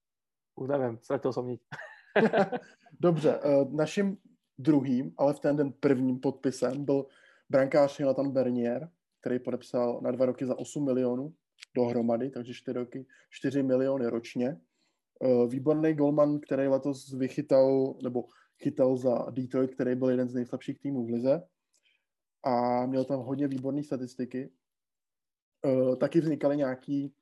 [0.56, 1.60] Už nevím, ztratil jsem niť.
[3.00, 4.16] Dobře, uh, naším
[4.58, 7.06] druhým, ale v ten den prvním podpisem byl
[7.48, 11.34] brankář Jonathan Bernier, který podepsal na dva roky za 8 milionů
[11.76, 14.60] dohromady, takže 4 roky 4 miliony ročně.
[15.20, 18.24] Uh, výborný golman, který letos vychytal, nebo
[18.62, 21.42] chytal za Detroit, který byl jeden z nejslabších týmů v lize
[22.42, 24.50] a měl tam hodně výborné statistiky.
[25.64, 27.14] Uh, taky vznikaly nějaký,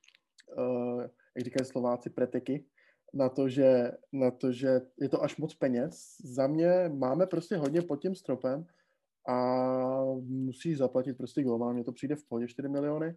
[0.58, 1.02] uh,
[1.36, 2.64] jak říkají Slováci, preteky
[3.14, 6.16] na to, že, na to, že je to až moc peněz.
[6.24, 8.66] Za mě máme prostě hodně pod tím stropem
[9.28, 9.64] a
[10.26, 11.74] musíš zaplatit prostě golman.
[11.74, 13.16] Mně to přijde v pohodě 4 miliony.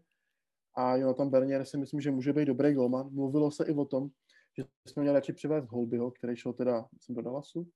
[0.76, 3.10] A Jonathan Bernier si myslím, že může být dobrý golman.
[3.12, 4.10] Mluvilo se i o tom,
[4.58, 7.70] že jsme měli radši přivést Holbyho, který šel teda, jsem do Dallasu.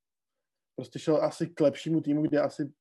[0.76, 2.74] Prostě šel asi k lepšímu týmu, kde asi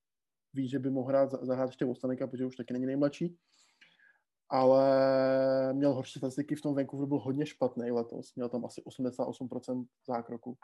[0.54, 3.36] ví, že by mohl hrát, zahrát ještě Ostanika, protože už taky není nejmladší.
[4.52, 8.34] Ale měl horší statistiky v tom Vancouveru, byl hodně špatný letos.
[8.34, 10.56] Měl tam asi 88% zákroku.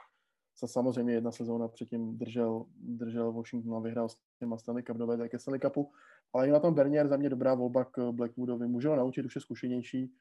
[0.57, 5.29] Co samozřejmě jedna sezóna předtím držel, držel Washington a vyhrál s těma Stanley Cup do
[5.29, 5.90] ke Stanley Cupu.
[6.33, 8.66] Ale i na tom Bernier za mě dobrá volba k Blackwoodovi.
[8.66, 10.12] Může ho naučit, už je zkušenější.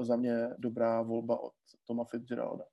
[0.00, 1.52] Za mě dobrá volba od
[1.86, 2.64] Toma Fitzgeralda.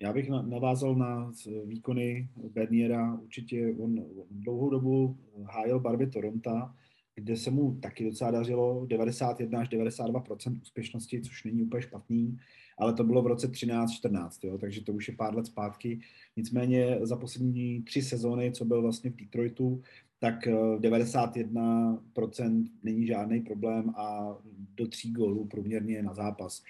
[0.00, 1.32] Já bych navázal na
[1.64, 3.14] výkony Berniera.
[3.14, 6.70] Určitě on dlouhou dobu hájil barvy Toronto,
[7.18, 12.38] kde se mu taky docela dařilo 91 až 92% úspěšnosti, což není úplně špatný,
[12.78, 16.00] ale to bylo v roce 13-14, takže to už je pár let zpátky.
[16.36, 19.82] Nicméně za poslední tři sezóny, co byl vlastně v Detroitu,
[20.20, 22.00] tak 91%
[22.40, 22.50] eh,
[22.82, 24.36] není žádný problém a
[24.76, 26.62] do tří gólů průměrně na zápas.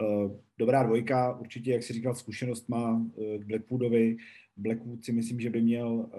[0.00, 4.16] Eh, dobrá dvojka, určitě, jak si říkal, zkušenost má eh, k Blackwoodovi.
[4.56, 6.10] Blackwood si myslím, že by měl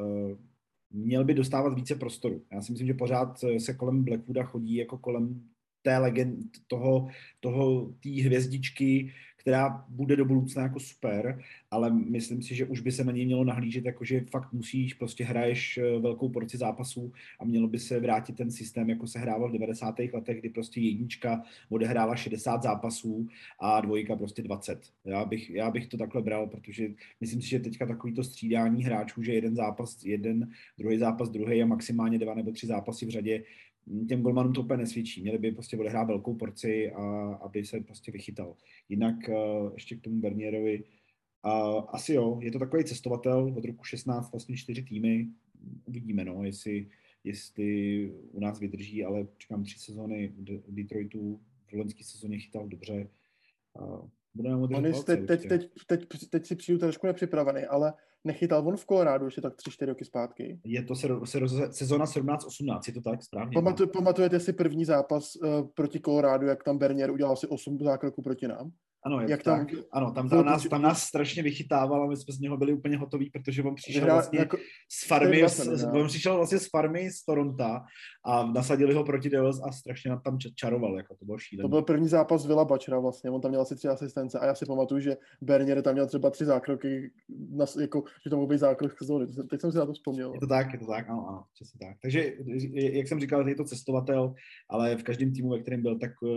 [0.91, 2.41] měl by dostávat více prostoru.
[2.51, 5.41] Já si myslím, že pořád se kolem Blackwooda chodí jako kolem
[5.81, 7.07] té legend, toho,
[7.39, 9.13] toho, té hvězdičky,
[9.45, 13.25] která bude do budoucna jako super, ale myslím si, že už by se na něj
[13.25, 17.79] mělo nahlížet, jako že fakt musíš, prostě hraješ eh, velkou porci zápasů a mělo by
[17.79, 19.95] se vrátit ten systém, jako se hrával v 90.
[20.13, 23.27] letech, kdy prostě jednička odehrála 60 zápasů
[23.59, 24.79] a dvojka prostě 20.
[25.05, 26.87] Já bych, já bych to takhle bral, protože
[27.21, 31.63] myslím si, že teďka takový to střídání hráčů, že jeden zápas jeden, druhý zápas druhý
[31.63, 33.43] a maximálně dva nebo tři zápasy v řadě,
[34.09, 35.21] těm golmanům to úplně nesvědčí.
[35.21, 38.55] Měli by prostě odehrát velkou porci, a aby se prostě vychytal.
[38.89, 40.83] Jinak uh, ještě k tomu Bernierovi,
[41.45, 45.27] uh, asi jo, je to takový cestovatel od roku 16, vlastně čtyři týmy.
[45.85, 46.87] Uvidíme, no, jestli,
[47.23, 53.09] jestli u nás vydrží, ale říkám tři sezóny v Detroitu, v loňské sezóně chytal dobře.
[53.81, 55.47] Uh, budeme mu teď, teď, teď,
[55.87, 57.93] teď, teď, teď si přijdu trošku nepřipravený, ale
[58.25, 60.59] nechytal on v Kolorádu ještě tak 3-4 roky zpátky.
[60.63, 61.39] Je to se, se,
[61.71, 63.53] sezona 17-18, je to tak správně?
[63.53, 68.21] Pamatu, pamatujete si první zápas uh, proti Kolorádu, jak tam Bernier udělal asi 8 zákroků
[68.21, 68.71] proti nám?
[69.05, 69.75] Ano, jak tam, tak.
[69.91, 72.97] Ano, tam, tam, nás, tam nás strašně vychytával a my jsme z něho byli úplně
[72.97, 74.57] hotoví, protože on přišel Vyhrá, vlastně jako,
[74.91, 77.63] z farmy, vlastně, z, on přišel vlastně z farmy z Toronto
[78.25, 81.63] a nasadili ho proti Devils a strašně tam čaroval, jako to bylo šílené.
[81.63, 84.55] To byl první zápas Vila Bačera vlastně, on tam měl asi tři asistence a já
[84.55, 87.11] si pamatuju, že Bernier tam měl třeba tři zákroky,
[87.49, 89.27] na, jako, že to mohl být zákrok sezóny.
[89.49, 90.33] Teď jsem si na to vzpomněl.
[90.33, 91.97] Je to tak, je to tak, ano, ano, přesně tak.
[92.01, 92.33] Takže,
[92.73, 94.33] jak jsem říkal, je to cestovatel,
[94.69, 96.29] ale v každém týmu, ve kterém byl, tak uh,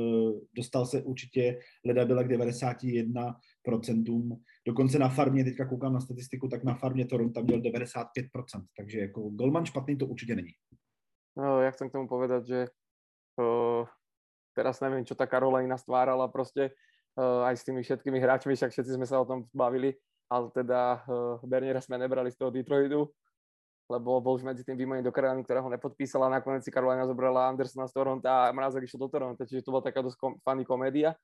[0.56, 2.28] dostal se určitě, Leda byla k
[2.58, 4.42] 91 procentům.
[4.66, 8.04] Dokonce na farmě, teďka koukám na statistiku, tak na farmě Toronto měl 95%,
[8.76, 10.52] takže jako golman špatný to určitě není.
[11.38, 12.60] No, ja chcem k tomu povedať, že
[13.38, 13.86] uh,
[14.58, 16.74] teraz neviem, čo tá Karolina stvárala proste
[17.14, 19.94] uh, aj s tými všetkými hráčmi, však všetci sme sa o tom bavili,
[20.26, 23.06] ale teda uh, Berniera sme nebrali z toho Detroitu,
[23.86, 27.54] lebo bol už medzi tým výmený do Karoliny, ktorá ho nepodpísala, nakoniec si Karolina zobrala
[27.54, 30.66] Andersona z Toronto a Mrazek išiel do Toronto, čiže to bola taká dosť kom- funny
[30.66, 31.14] komédia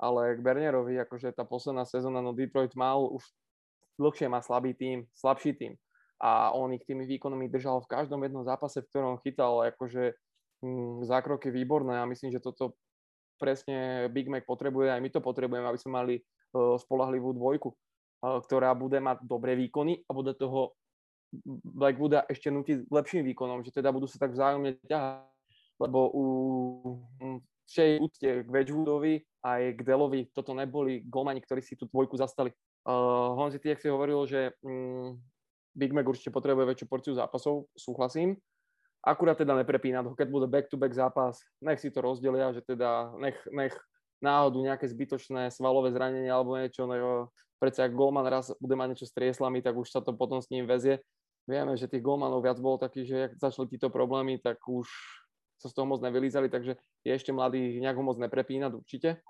[0.00, 3.22] ale k Bernierovi, akože tá posledná sezóna, no Detroit mal už
[4.00, 5.72] dlhšie má slabý tým, slabší tým.
[6.22, 10.14] A on ich tými výkonmi držal v každom jednom zápase, v ktorom chytal akože
[10.62, 11.98] hm, zákroky výborné.
[11.98, 12.78] A myslím, že toto
[13.42, 16.14] presne Big Mac potrebuje, aj my to potrebujeme, aby sme mali
[16.54, 20.78] uh, spolahlivú dvojku, uh, ktorá bude mať dobré výkony a bude toho
[21.64, 25.26] Blackwooda ešte nutiť lepším výkonom, že teda budú sa tak vzájomne ťahať,
[25.80, 26.24] lebo u
[28.00, 32.54] úcte k Wedgwoodovi aj k Delovi, toto neboli golmani, ktorí si tú dvojku zastali.
[32.82, 35.18] Uh, Honzi, ty, jak si hovoril, že um,
[35.74, 38.38] Big Mac určite potrebuje väčšiu porciu zápasov, súhlasím.
[39.02, 43.34] Akurát teda neprepínať ho, keď bude back-to-back zápas, nech si to rozdelia, že teda nech,
[43.50, 43.74] nech
[44.22, 47.26] náhodu nejaké zbytočné svalové zranenie alebo niečo, no,
[47.58, 50.50] predsa ak Golman raz bude mať niečo s trieslami, tak už sa to potom s
[50.54, 51.02] ním vezie.
[51.50, 54.86] Vieme, že tých Golmanov viac bolo takých, že ak začali títo problémy, tak už
[55.62, 56.74] sa z toho moc nevylízali, takže
[57.06, 59.22] je ešte mladý, nejak ho moc neprepínať určite.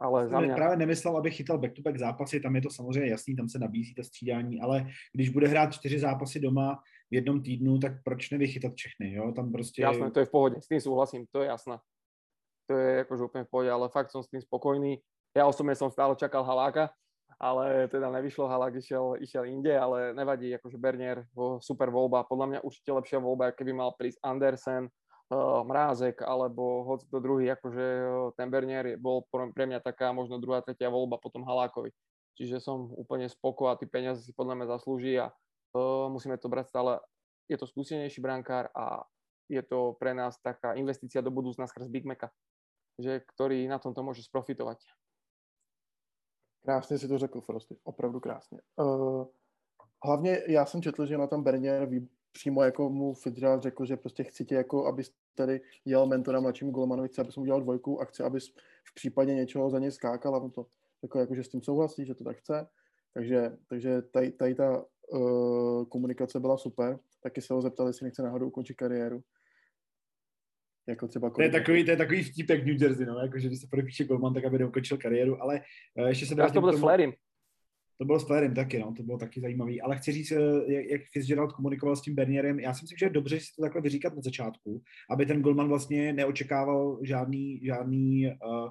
[0.00, 0.54] Ale za mě...
[0.54, 4.02] Právě nemyslel, aby chytal back-to-back zápasy, tam je to samozřejmě jasný, tam se nabízí ta
[4.02, 6.80] střídání, ale když bude hrát čtyři zápasy doma
[7.10, 9.32] v jednom týdnu, tak proč nevychytat všechny, jo?
[9.32, 9.82] Tam prostě...
[9.82, 11.78] Jasné, to je v pohodě, s tým súhlasím, to je jasné.
[12.70, 15.02] To je akože úplne v pohode, ale fakt som s tým spokojný.
[15.34, 16.94] Ja osobne som stále čakal Haláka,
[17.34, 21.26] ale teda nevyšlo, Halák išiel, išiel inde, ale nevadí, akože Bernier,
[21.58, 24.86] super voľba, podľa mňa určite lepšia voľba, keby mal prísť Andersen,
[25.30, 30.38] uh, Mrázek alebo hoď to druhý, akože uh, ten Bernier bol pre mňa taká možno
[30.42, 31.90] druhá, tretia voľba potom Halákovi.
[32.38, 36.48] Čiže som úplne spoko a ty peniaze si podľa mňa zaslúži a uh, musíme to
[36.48, 36.98] brať stále.
[37.50, 39.02] Je to skúsenejší brankár a
[39.50, 42.30] je to pre nás taká investícia do budúcna skrz Big Maca,
[42.94, 44.78] že, ktorý na tomto môže sprofitovať.
[46.62, 47.76] Krásně si to řekl, Frosty.
[47.84, 48.60] Opravdu krásně.
[48.76, 49.26] Uh,
[50.04, 51.88] hlavně já jsem četl, že na tom Bernier
[52.32, 56.70] přímo jako mu Fitzgerald řekl, že prostě chci tě jako, abys tady jel mentora mladšímu
[56.70, 58.48] Golmanovi, chci, abys mu udělal dvojku a chci, abys
[58.84, 60.66] v případě něčeho za něj skákal a on to
[61.02, 62.66] jako, jako, že s tím souhlasí, že to tak chce.
[63.14, 66.98] Takže, takže tady, tady ta uh, komunikace byla super.
[67.22, 69.20] Taky se ho zeptali, jestli nechce náhodou ukončit kariéru.
[70.88, 73.60] Jako třeba to, je takový, to je takový vtípek New Jersey, no, jako, že když
[73.60, 75.60] se podepíše Golman, tak aby neukončil kariéru, ale
[75.98, 77.12] uh, ještě se vrátím to bylo s Flairem.
[78.00, 79.80] To bylo s Flairem taky, no, to bylo taky zajímavý.
[79.80, 83.06] Ale chci říct, eh, jak, jak Fitzgerald komunikoval s tím Bernierem, já si myslím, že
[83.06, 88.26] je dobře si to takhle vyříkat na začátku, aby ten Golman vlastně neočekával žádný, žádný
[88.26, 88.68] uh,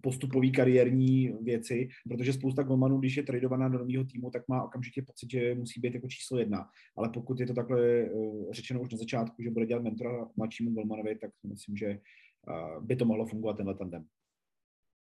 [0.00, 5.02] postupový kariérní věci, protože spousta golmanů, když je tradovaná do nového týmu, tak má okamžitě
[5.02, 6.68] pocit, že musí být jako číslo jedna.
[6.96, 10.70] Ale pokud je to takhle uh, řečeno už na začátku, že bude dělat mentora mladšímu
[10.70, 11.98] golmanovi, tak myslím, že
[12.80, 14.04] by to mohlo fungovat tenhle tandem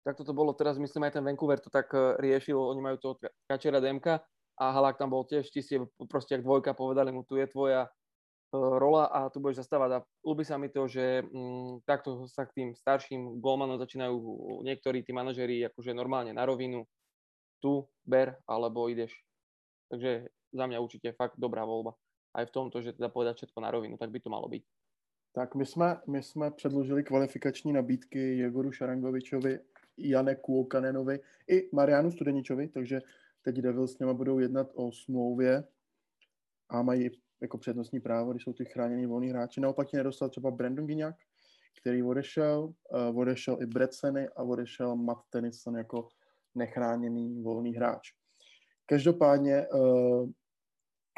[0.06, 3.14] tak toto bolo teraz, myslím, aj ten Vancouver to tak eh, riešil, oni majú toho
[3.50, 4.22] Kačera Demka
[4.56, 7.92] a Halák tam bol tiež, ti si proste jak dvojka povedali mu, tu je tvoja
[7.92, 12.48] uh, rola a tu budeš zastávať a ľúbi sa mi to, že um, takto sa
[12.48, 14.16] k tým starším golmanom začínajú
[14.64, 16.88] niektorí tí manažeri akože normálne na rovinu,
[17.60, 19.12] tu ber alebo ideš.
[19.92, 22.00] Takže za mňa určite fakt dobrá voľba.
[22.32, 24.64] Aj v tomto, že teda povedať všetko na rovinu, tak by to malo byť.
[25.36, 29.60] Tak my jsme, my jsme předložili kvalifikační nabídky Jegoru Šarangovičovi
[29.98, 33.02] Jane Kuokanenovi i Marianu Studeničovi, takže
[33.42, 35.64] teď Devils s něma budou jednat o smlouvě
[36.70, 37.10] a mají
[37.42, 39.62] jako přednostní právo, když jsou ty chráněný volní hráči.
[39.62, 41.16] Naopak ti nedostal třeba Brandon Gignac,
[41.82, 42.74] který odešel,
[43.10, 46.08] uh, odešel i Bretseny a odešel Matt Tennyson jako
[46.56, 48.12] nechráněný volný hráč.
[48.86, 50.30] Každopádně uh,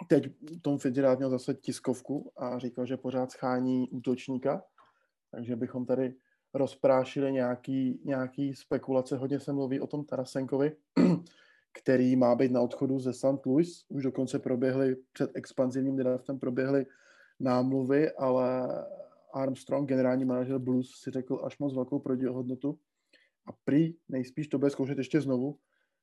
[0.09, 0.23] teď
[0.61, 4.63] Tom Fitzgerald měl zase tiskovku a říkal, že pořád schání útočníka,
[5.31, 6.15] takže bychom tady
[6.57, 9.17] rozprášili nějaký, nějaký spekulace.
[9.17, 10.75] Hodně se mluví o tom Tarasenkovi,
[11.73, 13.45] který má být na odchodu ze St.
[13.45, 13.85] Louis.
[13.89, 16.85] Už dokonce proběhly před expanzivním draftem proběhly
[17.39, 18.67] námluvy, ale
[19.33, 22.79] Armstrong, generální manažer Blues, si řekl až moc velkou protihodnotu.
[23.47, 25.57] A prý nejspíš to bude zkoušet ještě znovu.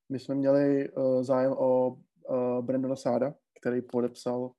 [0.09, 4.51] My jsme měli uh, zájem o uh, Brandona Sáda, který podepsal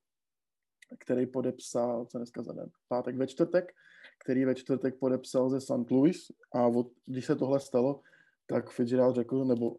[0.98, 3.72] který podepsal, co dneska za den, pátek ve čtvrtek,
[4.18, 5.90] který ve čtvrtek podepsal ze St.
[5.90, 8.00] Louis a od, když se tohle stalo,
[8.46, 9.76] tak Fitzgerald řekl, nebo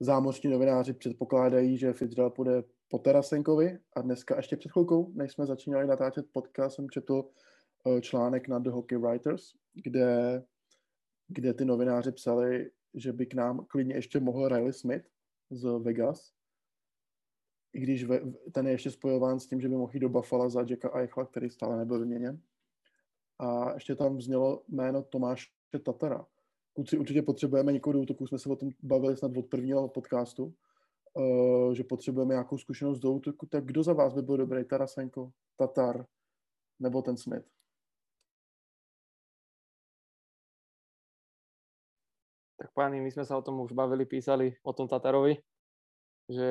[0.00, 5.46] zámořní novináři předpokládají, že Fitzgerald půjde po Tarasenkovi a dneska ještě před chvilkou, než jsme
[5.46, 7.24] začínali natáčet podcast, jsem četl
[7.86, 9.42] eh, článek na The Hockey Writers,
[9.74, 10.42] kde,
[11.28, 15.06] kde ty novináři psali, že by k nám klidně ještě mohl Riley Smith
[15.50, 16.32] z Vegas,
[17.72, 18.20] i když ve,
[18.52, 21.26] ten je ještě spojován s tím, že by mohl jít do Buffalo za Jacka Eichla,
[21.26, 22.40] který stále nebyl vyměněn.
[23.40, 25.48] A ještě tam znělo jméno Tomáše
[25.84, 26.26] Tatara.
[26.72, 30.54] Kluci, určitě potřebujeme někoho do útoku, jsme se o tom bavili snad od prvního podcastu,
[31.14, 34.64] uh, že potřebujeme nějakou zkušenost do útoku, tak kdo za vás by byl dobrý?
[34.64, 36.06] Tarasenko, Tatar
[36.78, 37.46] nebo ten Smith?
[42.56, 45.36] Tak páni, my jsme se o tom už bavili, písali o tom Tatarovi,
[46.28, 46.48] že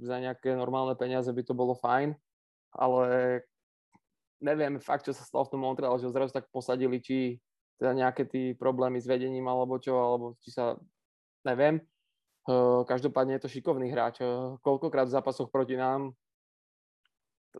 [0.00, 2.16] za nejaké normálne peniaze by to bolo fajn,
[2.72, 3.40] ale
[4.40, 7.38] neviem fakt, čo sa stalo v tom Montreal, že zrazu tak posadili, či
[7.80, 10.76] teda nejaké tí problémy s vedením alebo čo, alebo či sa,
[11.44, 11.80] neviem.
[12.84, 14.20] Každopádne je to šikovný hráč.
[14.64, 16.16] Koľkokrát v zápasoch proti nám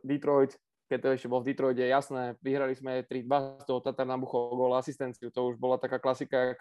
[0.01, 0.57] Detroit,
[0.91, 4.57] keď to ešte bol v Detroite, jasné, vyhrali sme 3-2, z toho Tatar nám buchol
[4.59, 6.59] gol asistenciu, to už bola taká klasika,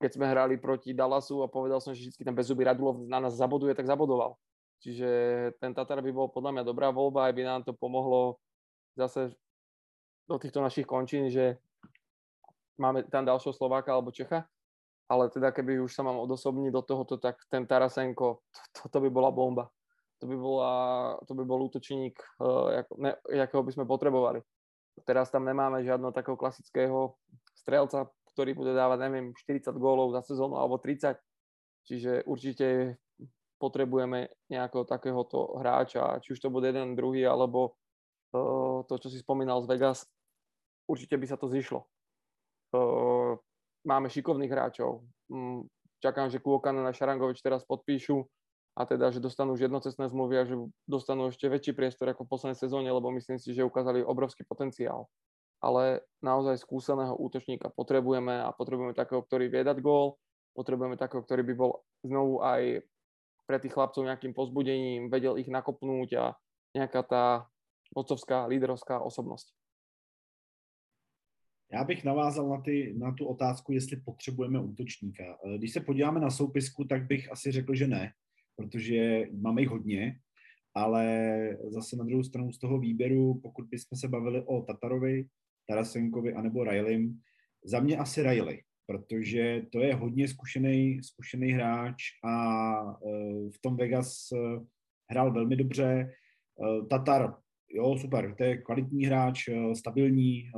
[0.00, 3.36] keď sme hrali proti Dallasu a povedal som, že vždy ten bezzubý Radulov na nás
[3.36, 4.34] zaboduje, tak zabodoval.
[4.80, 5.08] Čiže
[5.60, 8.40] ten Tatar by bol podľa mňa dobrá voľba, aj by nám to pomohlo
[8.98, 9.30] zase
[10.30, 11.58] do týchto našich končín, že
[12.78, 14.46] máme tam ďalšieho Slováka alebo Čecha,
[15.10, 19.10] ale teda keby už sa mám odosobniť do tohoto, tak ten Tarasenko, to, to by
[19.10, 19.66] bola bomba.
[20.20, 20.72] To by, bola,
[21.24, 22.12] to by bol útočník,
[22.44, 24.44] uh, ako, ne, jakého by sme potrebovali.
[25.08, 27.16] Teraz tam nemáme žiadno takého klasického
[27.56, 28.04] strelca,
[28.36, 31.16] ktorý bude dávať, neviem, 40 gólov za sezónu alebo 30.
[31.88, 33.00] Čiže určite
[33.56, 37.80] potrebujeme nejakého takéhoto hráča, či už to bude jeden, druhý, alebo
[38.36, 40.04] uh, to, čo si spomínal z Vegas,
[40.90, 41.86] určite by sa to zišlo.
[42.74, 43.38] Uh,
[43.86, 45.06] máme šikovných hráčov.
[45.30, 45.70] Mm,
[46.02, 48.26] čakám, že Kuokan a Šarangovič teraz podpíšu
[48.78, 52.32] a teda, že dostanú už jednocestné zmluvy a že dostanú ešte väčší priestor ako v
[52.32, 55.10] poslednej sezóne, lebo myslím si, že ukázali obrovský potenciál.
[55.60, 60.16] Ale naozaj skúseného útočníka potrebujeme a potrebujeme takého, ktorý vie dať gól,
[60.56, 61.70] potrebujeme takého, ktorý by bol
[62.00, 62.80] znovu aj
[63.44, 66.24] pre tých chlapcov nejakým pozbudením, vedel ich nakopnúť a
[66.72, 67.24] nejaká tá
[67.92, 69.52] vodcovská, líderovská osobnosť.
[71.72, 75.24] Já bych navázal na, ty, na tu otázku, jestli potřebujeme útočníka.
[75.24, 78.12] Eh, když se podíváme na soupisku, tak bych asi řekl, že ne,
[78.56, 80.18] protože máme jich hodně,
[80.74, 85.26] ale zase na druhou stranu z toho výběru, pokud bychom se bavili o Tatarovi,
[85.68, 87.20] Tarasenkovi anebo Railim,
[87.64, 92.34] za mě asi Riley, protože to je hodně zkušený, zkušený hráč a
[92.82, 94.60] eh, v tom Vegas eh,
[95.10, 96.12] hrál velmi dobře.
[96.90, 97.36] Tatar,
[97.68, 100.50] jo, super, to je kvalitní hráč, stabilní,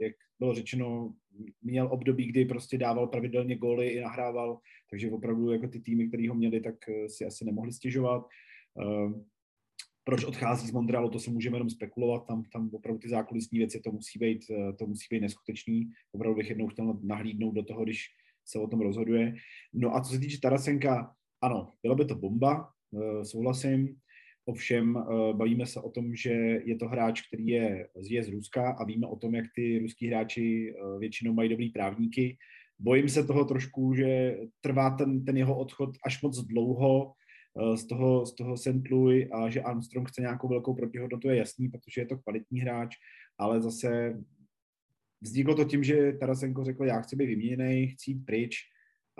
[0.00, 1.14] jak bylo řečeno,
[1.62, 4.58] měl období, kdy prostě dával pravidelně góly i nahrával,
[4.90, 8.26] takže opravdu jako ty týmy, které ho měli, tak eh, si asi nemohli stěžovat.
[8.82, 9.12] Eh,
[10.04, 13.80] proč odchází z Montrealu, to se můžeme jenom spekulovat, tam, tam opravdu ty zákulisní věci,
[13.80, 15.90] to musí být, eh, to musí být neskutečný.
[16.12, 18.06] Opravdu bych jednou chtěl nahlídnout do toho, když
[18.44, 19.34] se o tom rozhoduje.
[19.72, 22.68] No a co se týče Tarasenka, ano, byla by to bomba,
[23.22, 23.96] souhlasím.
[24.50, 26.30] Ovšem eh, bavíme se o tom, že
[26.64, 30.06] je to hráč, který je, je z Ruska a víme o tom, jak ty ruský
[30.06, 32.36] hráči eh, většinou mají dobrý právníky.
[32.78, 37.86] Bojím se toho trošku, že trvá ten, ten jeho odchod až moc dlouho eh, z
[37.86, 38.90] toho, z toho St.
[38.90, 42.96] Louis a že Armstrong chce nějakou velkou protihodnotu, je jasný, protože je to kvalitní hráč,
[43.38, 44.18] ale zase
[45.20, 48.56] vzniklo to tím, že Tarasenko řekl, já chci být vyměněný, chci jít pryč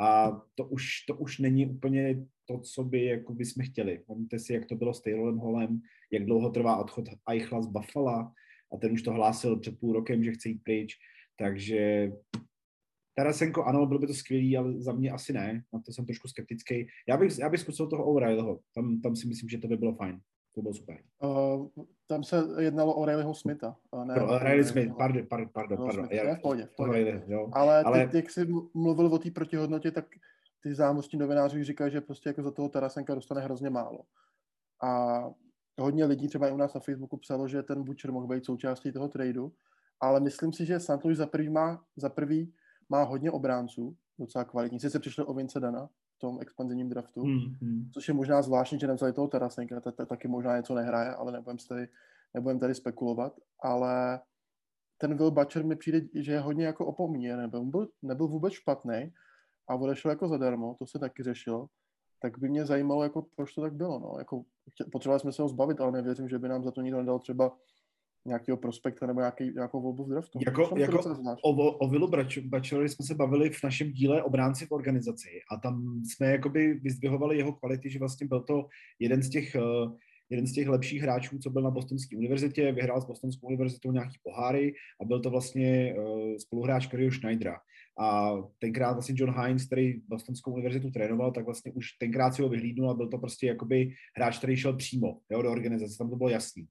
[0.01, 4.03] a to už, to už není úplně to, co by jako by jsme chtěli.
[4.07, 5.81] Pamatujte si, jak to bylo s Taylorem Holem,
[6.13, 8.31] jak dlouho trvá odchod Eichla z Buffalo
[8.73, 10.97] a ten už to hlásil před půl rokem, že chce jít pryč.
[11.37, 12.13] Takže
[13.15, 15.65] Tarasenko, ano, bylo by to skvělý, ale za mě asi ne.
[15.73, 16.87] Na to jsem trošku skeptický.
[17.09, 18.61] Já bych, já bych zkusil toho O'Reillyho.
[18.75, 20.21] Tam, tam si myslím, že to by bylo fajn.
[20.55, 20.99] To bylo super.
[21.23, 21.69] Uh,
[22.07, 23.77] tam se jednalo o Rileyho Smitha.
[24.05, 25.77] Ne, Pro, Riley Smith, pardon, pardon, pardon.
[25.79, 26.07] pardon.
[26.07, 26.99] Smith, já, v pohodě, v pohodě.
[26.99, 27.49] Riley, jo.
[27.53, 28.09] Ale, Ale...
[28.09, 30.05] Ty, jak jsi mluvil o té protihodnotě, tak
[30.63, 34.01] ty zámostní novináři říkají, že prostě jako za toho Tarasenka dostane hrozně málo.
[34.83, 35.21] A
[35.81, 38.93] hodně lidí třeba i u nás na Facebooku psalo, že ten Butcher mohl být součástí
[38.93, 39.53] toho tradu,
[40.01, 41.05] ale myslím si, že St.
[41.05, 42.55] Louis za prvý má, za prvý
[42.89, 44.81] má hodně obránců, docela kvalitní.
[44.81, 45.89] Sice přišli o Vince Dana
[46.21, 47.91] tom expanzivním draftu, hmm, hmm.
[47.95, 51.89] což je možná zvláštní, že nevzali toho Tarasenka, taky možná něco nehraje, ale nebudem tady,
[52.35, 54.21] nebudem tady spekulovat, ale
[54.99, 59.13] ten Will Butcher mi přijde, že je hodně jako opomíjen, nebyl, nebyl vůbec špatný,
[59.69, 61.67] a odešel jako zadarmo, to se taky řešilo,
[62.23, 63.99] tak by mě zajímalo, jako, proč to tak bylo.
[63.99, 64.15] No.
[64.19, 64.43] Jako,
[64.93, 67.57] potřebovali jsme se ho zbavit, ale nevěřím, že by nám za to nikdo nedal třeba
[68.27, 70.39] nějakého prospekta nebo nějaký, nějakou volbu v draftu.
[70.47, 71.01] Jako, jako
[71.43, 72.11] o, o Willu
[72.45, 77.37] Bachelory jsme se bavili v našem díle obránci v organizaci a tam jsme jakoby vyzdvihovali
[77.37, 78.67] jeho kvality, že vlastně byl to
[78.99, 79.97] jeden z těch uh,
[80.31, 84.19] jeden z těch lepších hráčů, co byl na Bostonské univerzitě, vyhrál s Bostonskou univerzitou nějaký
[84.23, 87.59] poháry a byl to vlastně uh, spoluhráč Curryho Schneidera.
[88.01, 92.49] A tenkrát vlastně John Hines, který Bostonskou univerzitu trénoval, tak vlastně už tenkrát si ho
[92.49, 96.17] vyhlídnul a byl to prostě jakoby hráč, který šel přímo jo, do organizace, tam to
[96.17, 96.67] bylo jasný.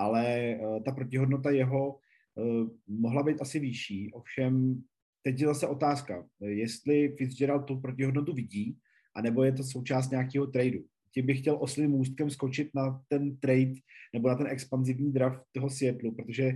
[0.00, 4.80] Ale uh, ta protihodnota jeho uh, mohla být asi vyšší, ovšem
[5.22, 8.76] teď je zase otázka, jestli Fitzgerald tu protihodnotu vidí,
[9.14, 10.80] anebo je to součást nějakého tradu.
[11.14, 13.74] Tím bych chtěl oslým můstkem skočit na ten trade
[14.12, 16.52] nebo na ten expanzivní draft toho Seattleu, protože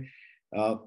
[0.57, 0.79] uh,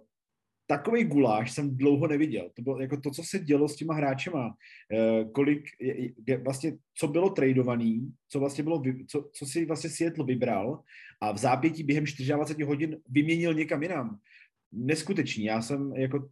[0.71, 2.51] takový guláš jsem dlouho neviděl.
[2.57, 6.73] To bylo jako to, co se dělo s těma hráčema, uh, kolik, je, je, vlastně,
[6.95, 10.81] co bylo tradovaný, co vlastně bylo, co, co si vlastně Seattle vybral
[11.21, 14.19] a v zápětí během 24 hodin vyměnil někam jinam.
[14.73, 15.45] Neskutečný.
[15.45, 16.29] Já jsem jako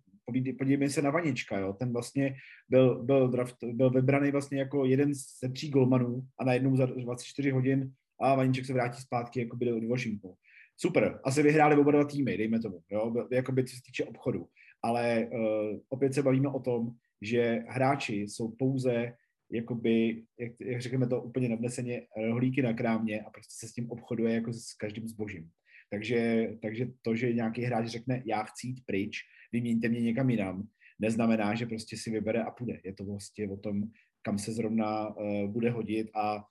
[0.58, 2.34] podívejme se na Vanička, jo, ten vlastně
[2.68, 7.50] byl, byl, draft, byl vybraný vlastně jako jeden ze tří golmanů a najednou za 24
[7.50, 10.34] hodin a Vaniček se vrátí zpátky jako do Washingtonu.
[10.76, 13.10] Super, asi vyhráli oba dva týmy, dejme tomu, jo,
[13.50, 14.48] by co se týče obchodu.
[14.82, 16.90] Ale uh, opět se bavíme o tom,
[17.22, 19.12] že hráči jsou pouze
[19.52, 23.90] jakoby, jak, jak řekneme to úplně nadneseně, rohlíky na krámě a prostě se s tím
[23.90, 25.50] obchoduje jako s každým zbožím.
[25.90, 29.18] Takže, takže to, že nějaký hráč řekne, já chci jít pryč,
[29.52, 30.68] vyměňte mě někam jinam,
[30.98, 32.80] neznamená, že prostě si vybere a půjde.
[32.84, 33.82] Je to vlastně o tom,
[34.22, 36.44] kam se zrovna uh, bude hodit a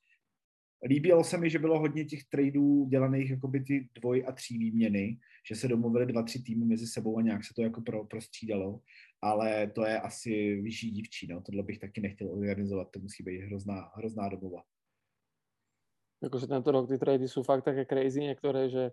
[0.83, 5.19] líbilo se mi, že bylo hodně těch tradeů dělaných jakoby ty dvoj a tří výměny,
[5.47, 8.81] že se domluvili dva, tři týmy mezi sebou a nějak se to jako pro, prostřídalo,
[9.21, 11.41] ale to je asi vyšší dívčí, no.
[11.41, 14.63] Tohle bych taky nechtěl organizovat, to musí být hrozná, hrozná domova.
[16.23, 18.91] Jakože tento rok ty trady jsou fakt také crazy některé, že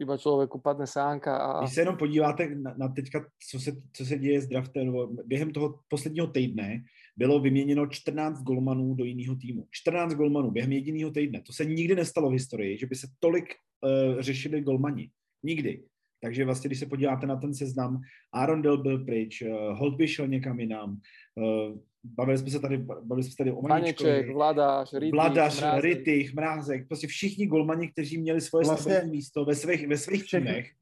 [0.00, 1.36] iba člověku padne sánka.
[1.36, 1.60] A...
[1.60, 4.94] Když se jenom podíváte na, na teďka, co se, co se děje s draftem,
[5.24, 6.84] během toho posledního týdne
[7.16, 9.66] bylo vyměněno 14 golmanů do jiného týmu.
[9.70, 11.42] 14 golmanů během jediného týdne.
[11.46, 15.10] To se nikdy nestalo v historii, že by se tolik uh, řešili golmani.
[15.42, 15.82] Nikdy.
[16.20, 18.00] Takže vlastně, když se podíváte na ten seznam,
[18.32, 21.00] Aaron Dell byl pryč, uh, Holtby šel někam jinam,
[21.34, 25.84] uh, bavili jsme se tady, bavili jsme se tady o Maniček, Vladař, Rytich, Vladař, Mrázek.
[25.84, 30.30] Rytich, Mrázek, prostě všichni golmani, kteří měli svoje vlastně stabilní místo ve svých, ve svých
[30.30, 30.72] týmech,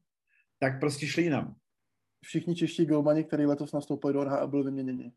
[0.59, 1.55] tak prostě šli jinam.
[2.25, 5.11] Všichni čeští golmani, kteří letos nastoupili do NHL, byli vyměněni.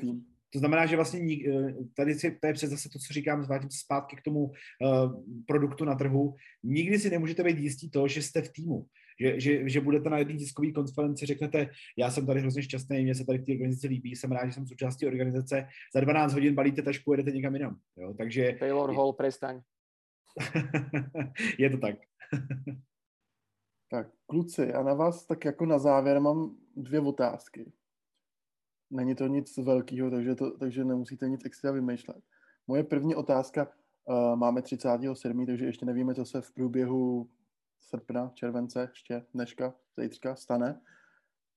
[0.00, 0.24] Tým.
[0.52, 3.70] To znamená, že vlastně eh, tady si, to je přes zase to, co říkám, zvátím
[3.70, 4.52] se zpátky k tomu uh,
[5.46, 6.34] produktu na trhu.
[6.62, 8.86] Nikdy si nemůžete být jistí to, že jste v týmu.
[9.20, 13.14] Že, že, že budete na jedné tiskové konferenci, řeknete, já jsem tady hrozně šťastný, mě
[13.14, 16.82] se tady ty organizace líbí, jsem rád, že jsem součástí organizace, za 12 hodin balíte
[16.82, 17.78] tašku, jedete někam jinam.
[17.96, 18.14] Jo?
[18.18, 18.56] Takže...
[18.58, 19.60] Taylor Hall, prestaň.
[21.58, 21.96] je to tak.
[23.90, 27.72] tak, kluci, a na vás tak jako na závěr mám dvě otázky.
[28.90, 32.22] Není to nic velkého, takže, to, takže nemusíte nic extra vymýšlet.
[32.66, 33.68] Moje první otázka,
[34.04, 37.30] uh, máme 37., takže ještě nevíme, co se v průběhu
[37.80, 40.80] srpna, července, ještě dneška, zítřka stane.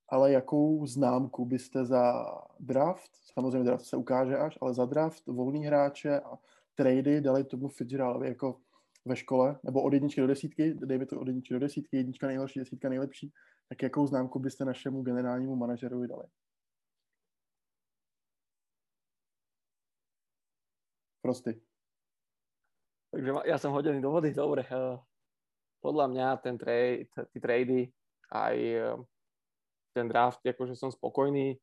[0.10, 2.26] Ale jakou známku byste za
[2.60, 6.40] draft, samozřejmě draft se ukáže až, ale za draft, volný hráče a
[6.76, 8.62] trady dali tomu Fitzgeraldovi jako
[9.06, 12.60] ve škole, nebo od jedničky do desítky, dejme to od jedničky do desítky, jednička nejhorší,
[12.60, 13.34] desítka nejlepší,
[13.70, 16.24] tak jakou známku byste našemu generálnímu manažerovi dali?
[21.22, 21.62] Prosty.
[23.12, 24.64] Takže ja som hodený do vody, dobre.
[24.70, 24.98] Eh,
[25.80, 27.82] podľa mňa ten trade, tí trady
[28.32, 28.96] aj eh,
[29.96, 31.58] ten draft, akože som spokojný.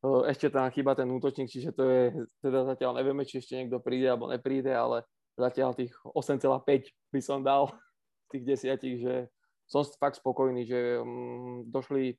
[0.00, 2.02] Eh, ešte tam chýba ten útočník, čiže to je,
[2.40, 5.04] teda zatiaľ nevieme, či ešte niekto príde alebo nepríde, ale
[5.36, 7.72] zatiaľ tých 8,5 by som dal
[8.30, 9.14] tých desiatich, že
[9.70, 12.18] som fakt spokojný, že um, došli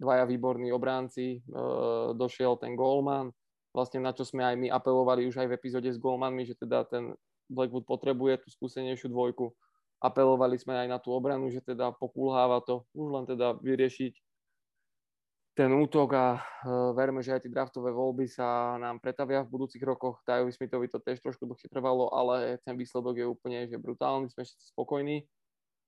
[0.00, 3.30] dvaja výborní obránci, uh, došiel ten Goldman,
[3.70, 6.82] vlastne na čo sme aj my apelovali už aj v epizóde s Goldmanmi, že teda
[6.90, 7.14] ten
[7.50, 9.50] Blackwood potrebuje tú skúsenejšiu dvojku.
[10.00, 14.16] Apelovali sme aj na tú obranu, že teda pokulháva to, už len teda vyriešiť
[15.60, 19.82] ten útok a uh, verme, že aj tie draftové voľby sa nám pretavia v budúcich
[19.84, 20.22] rokoch.
[20.24, 24.46] Tajovi Smithovi to tiež trošku dlhšie trvalo, ale ten výsledok je úplne že brutálny, sme
[24.46, 25.28] všetci spokojní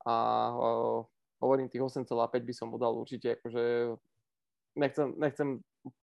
[0.05, 0.15] a
[0.53, 1.01] uh,
[1.41, 2.05] hovorím, tých 8,5
[2.43, 3.97] by som mu dal určite, akože
[4.77, 5.49] nechcem, nechcem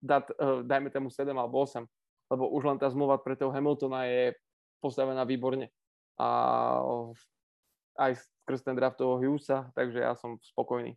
[0.00, 1.84] dať, uh, dajme tomu 7 alebo 8,
[2.30, 4.32] lebo už len tá zmluva pre toho Hamiltona je
[4.80, 5.68] postavená výborne.
[6.16, 6.28] A
[7.98, 10.94] aj skrz ten draft toho Hughesa, takže já jsem spokojný.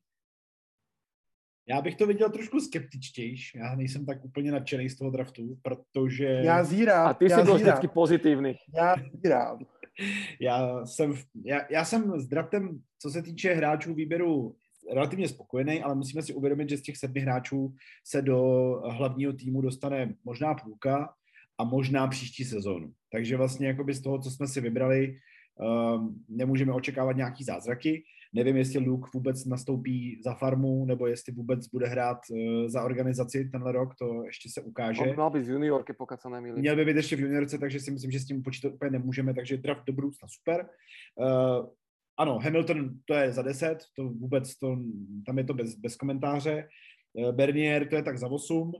[1.69, 3.57] Já bych to viděl trošku skeptičtější.
[3.57, 6.25] Já nejsem tak úplně nadšený z toho draftu, protože...
[6.25, 7.07] Já zírám.
[7.07, 8.55] A ty jsi byl vždycky pozitivní.
[8.75, 9.59] Já zírám.
[10.41, 11.13] já, jsem,
[11.45, 14.55] já, já jsem s draftem, co se týče hráčů výběru,
[14.93, 17.73] relativně spokojený, ale musíme si uvědomit, že z těch sedmi hráčů
[18.05, 18.37] se do
[18.85, 21.13] hlavního týmu dostane možná půlka
[21.57, 22.93] a možná příští sezónu.
[23.11, 25.17] Takže vlastně jakoby z toho, co jsme si vybrali,
[25.61, 28.03] um, nemůžeme očekávat nějaký zázraky.
[28.33, 33.49] Nevím, jestli Luke vůbec nastoupí za farmu, nebo jestli vůbec bude hrát uh, za organizaci
[33.51, 35.01] tenhle rok, to ještě se ukáže.
[35.01, 36.59] On měl být z juniorky, pokud se nemýlím.
[36.59, 39.33] Měl by být ještě v juniorce, takže si myslím, že s tím počítat úplně nemůžeme,
[39.33, 40.69] takže draft do budoucna super.
[41.15, 41.69] Uh,
[42.17, 44.77] ano, Hamilton to je za 10, to vůbec, to,
[45.25, 46.67] tam je to bez, bez komentáře.
[47.13, 48.71] Uh, Bernier to je tak za 8.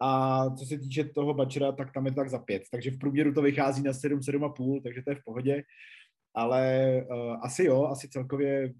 [0.00, 2.62] A co se týče toho Bačera, tak tam je to tak za 5.
[2.72, 5.62] Takže v průměru to vychází na 7, 7,5, takže to je v pohodě.
[6.36, 8.74] Ale uh, asi jo, asi celkově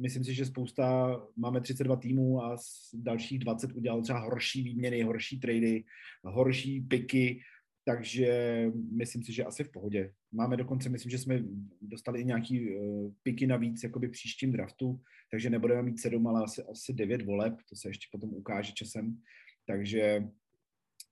[0.00, 5.02] myslím si, že spousta, máme 32 týmů a z dalších 20 udělal třeba horší výměny,
[5.02, 5.84] horší trady,
[6.24, 7.40] horší piky,
[7.84, 10.12] takže myslím si, že asi v pohodě.
[10.32, 11.44] Máme dokonce, myslím, že jsme
[11.80, 15.00] dostali i nějaký uh, piky navíc jakoby příštím draftu,
[15.30, 19.20] takže nebudeme mít sedm, ale asi, asi devět voleb, to se ještě potom ukáže časem.
[19.66, 20.24] Takže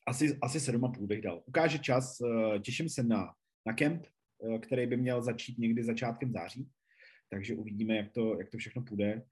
[0.07, 1.43] asi, asi sedm a půl bych dal.
[1.47, 3.33] Ukáže čas, uh, těším se na,
[3.67, 4.07] na kemp,
[4.61, 6.69] který by měl začít někdy začátkem září
[7.31, 9.23] takže uvidíme, jak to, jak to všechno půjde.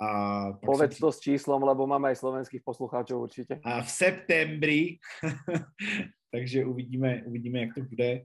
[0.00, 3.60] A Povedz to s číslom, lebo máme aj slovenských poslucháčov určitě.
[3.62, 4.98] A v septembri
[6.34, 8.22] takže uvidíme, uvidíme, jak to bude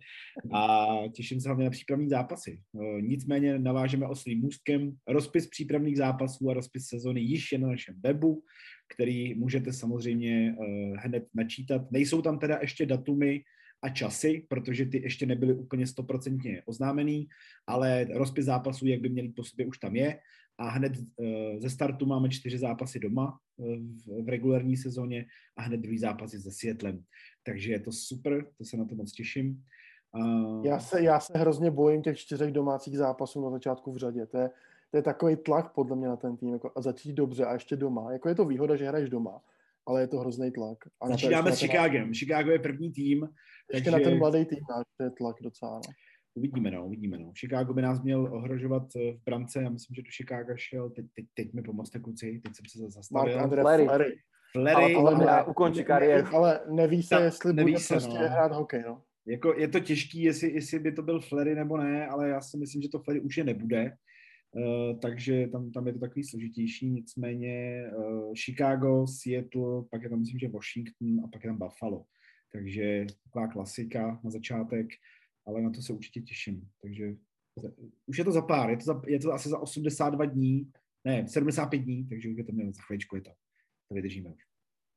[0.53, 2.57] a těším se hlavně na přípravní zápasy.
[2.57, 4.97] Eh, nicméně navážeme oslým můstkem.
[5.07, 8.43] Rozpis přípravných zápasů a rozpis sezony již je na našem webu,
[8.93, 10.65] který můžete samozřejmě eh,
[10.97, 11.91] hned načítat.
[11.91, 13.41] Nejsou tam teda ještě datumy
[13.81, 17.27] a časy, protože ty ještě nebyly úplně stoprocentně oznámený,
[17.67, 20.19] ale rozpis zápasů, jak by měli po sobě, už tam je
[20.57, 21.25] a hned uh,
[21.59, 25.25] ze startu máme čtyři zápasy doma uh, v, v regulární sezóně
[25.57, 27.03] a hned druhý zápasy se Světlem.
[27.43, 29.63] Takže je to super, to se na to moc těším.
[30.63, 34.25] Já, se, já se hrozně bojím těch čtyřech domácích zápasů na začátku v řadě.
[34.25, 34.49] To je,
[34.91, 37.75] to je takový tlak podle mě na ten tým jako, a začít dobře a ještě
[37.75, 38.11] doma.
[38.11, 39.41] Jako je to výhoda, že hraješ doma,
[39.89, 40.77] ale je to hrozný tlak.
[41.01, 42.13] A Začínáme s Chicagem.
[42.13, 43.27] Chicago je první tým.
[43.73, 44.05] Ještě takže...
[44.05, 44.59] na ten mladý tým,
[44.97, 45.73] to je tlak docela.
[45.73, 45.93] No.
[46.33, 47.31] Uvidíme, no, uvidíme, no.
[47.39, 51.05] Chicago by nás měl ohrožovat eh, v brance, já myslím, že do Chicago šel, teď,
[51.15, 53.33] teď, teď mi pomozte kluci, teď jsem se zastavil.
[53.33, 53.85] Mark Andre Flery.
[53.85, 54.19] Flery.
[54.51, 56.35] Flery, ale, ale ne, ukončí kariéru.
[56.35, 58.29] Ale neví se, Ta, jestli neví bude se, prostě no.
[58.29, 59.01] hrát hokej, no.
[59.27, 62.57] Jako je to těžký, jestli, jestli by to byl Flery nebo ne, ale já si
[62.57, 63.91] myslím, že to Flery už je nebude.
[64.55, 70.19] Uh, takže tam, tam je to takový složitější, nicméně uh, Chicago, Seattle, pak je tam
[70.19, 72.05] myslím, že Washington a pak je tam Buffalo.
[72.51, 74.87] Takže taková klasika na začátek
[75.49, 76.69] ale na to se určitě těším.
[76.81, 77.15] Takže
[78.05, 80.71] už je to za pár, je to, za, je to asi za 82 dní,
[81.05, 83.31] ne, 75 dní, takže už je to mělo za chvíličku, je to,
[83.87, 84.41] to vydržíme už.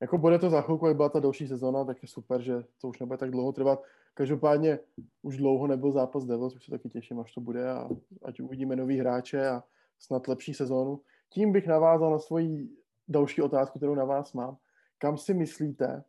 [0.01, 2.89] Jako bude to za chvilku, jak byla ta další sezóna, tak je super, že to
[2.89, 3.83] už nebude tak dlouho trvat.
[4.15, 4.79] Každopádně
[5.23, 7.89] už dlouho nebyl zápas Devils, už se taky těším, až to bude a
[8.23, 9.65] ať uvidíme nový hráče a
[9.99, 11.01] snad lepší sezónu.
[11.29, 12.69] Tím bych navázal na svoji
[13.09, 14.57] další otázku, kterou na vás mám.
[14.99, 16.05] Kam si myslíte,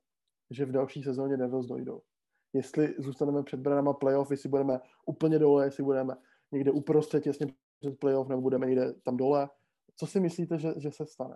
[0.50, 2.02] že v další sezóně Devils dojdou?
[2.54, 6.16] jestli zůstaneme před branama playoff, jestli budeme úplně dole, jestli budeme
[6.52, 7.48] někde uprostřed, těsně
[7.80, 9.50] před playoff, nebo budeme někde tam dole.
[9.96, 11.36] Co si myslíte, že, že se stane?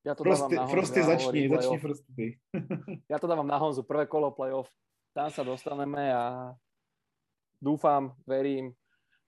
[0.00, 2.26] Ja to Frosty, dávam na Frosty, začni, začni Frosty.
[3.12, 4.72] ja to dávam na Honzu, prvé kolo playoff,
[5.14, 6.54] tam sa dostaneme a
[7.58, 8.72] dúfam, verím,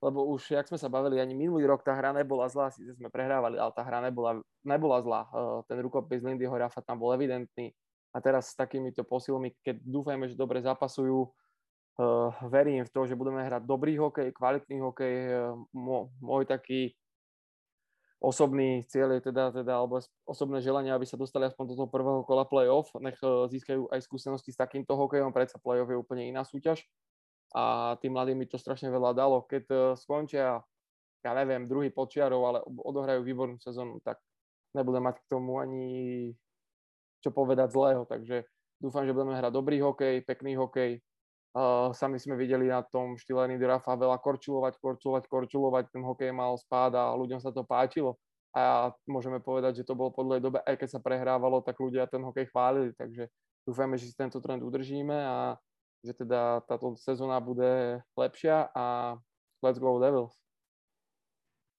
[0.02, 3.06] lebo už, jak sme sa bavili, ani minulý rok tá hra nebola zlá, síce sme
[3.06, 5.30] prehrávali, ale tá hra nebola, nebola zlá.
[5.70, 7.70] Ten rukopis Lindyho Rafa tam bol evidentný
[8.12, 13.16] a teraz s takýmito posilmi, keď dúfajme, že dobre zapasujú, uh, verím v to, že
[13.16, 15.14] budeme hrať dobrý hokej, kvalitný hokej.
[15.32, 15.56] Uh,
[16.20, 16.92] môj taký
[18.22, 22.22] osobný cieľ je teda, teda, alebo osobné želanie, aby sa dostali aspoň do toho prvého
[22.22, 26.46] kola playoff, nech uh, získajú aj skúsenosti s takýmto hokejom, predsa playoff je úplne iná
[26.46, 26.86] súťaž
[27.52, 29.42] a tým mladým mi to strašne veľa dalo.
[29.44, 30.62] Keď uh, skončia,
[31.22, 34.22] ja neviem, druhý počiarov, ale odohrajú výbornú sezónu, tak
[34.72, 35.86] nebudem mať k tomu ani
[37.22, 38.02] čo povedať zlého.
[38.06, 38.46] Takže
[38.82, 40.98] dúfam, že budeme hrať dobrý hokej, pekný hokej.
[41.52, 45.84] Uh, sami sme videli na tom štýle Rafa veľa korčulovať, korčulovať, korčulovať.
[45.92, 48.16] Ten hokej mal spád a ľuďom sa to páčilo.
[48.56, 52.08] A môžeme povedať, že to bolo po dlhej dobe, aj keď sa prehrávalo, tak ľudia
[52.08, 52.96] ten hokej chválili.
[52.96, 53.28] Takže
[53.68, 55.60] dúfame, že si tento trend udržíme a
[56.00, 59.16] že teda táto sezóna bude lepšia a
[59.60, 60.32] let's go Devils.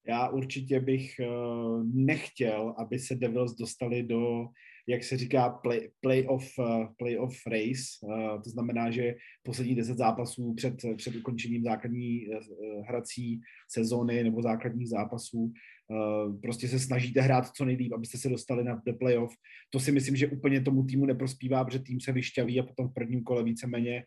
[0.08, 4.48] Já určitě bych uh, nechtěl, aby se Devils dostali do
[4.88, 7.84] jak se říká, play, playoff, uh, playoff race.
[8.02, 14.42] Uh, to znamená, že poslední deset zápasů před, před ukončením základní uh, hrací sezóny nebo
[14.42, 15.54] základních zápasů
[16.42, 19.34] prostě se snažíte hrát co nejlíp, abyste se dostali na the playoff.
[19.70, 22.94] To si myslím, že úplně tomu týmu neprospívá, protože tým se vyšťaví a potom v
[22.94, 24.04] prvním kole víceméně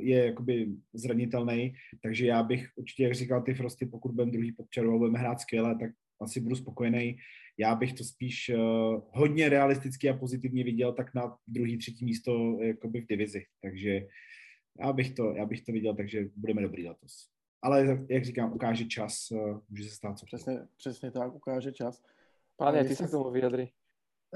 [0.00, 1.72] je jakoby zranitelný,
[2.02, 5.18] takže já bych určitě, jak říkal ty Frosty, pokud budeme druhý pod čarou a budeme
[5.18, 5.90] hrát skvěle, tak
[6.20, 7.18] asi budu spokojený
[7.58, 12.58] já bych to spíš uh, hodně realisticky a pozitivně viděl tak na druhý, třetí místo
[12.60, 13.44] jakoby v divizi.
[13.62, 14.06] Takže
[14.80, 17.28] já bych to, já bych to viděl, takže budeme dobrý letos.
[17.62, 22.02] Ale jak říkám, ukáže čas, uh, může se stát co přesně, přesně tak, ukáže čas.
[22.56, 23.68] Pane, ty se k tomu vyjadri.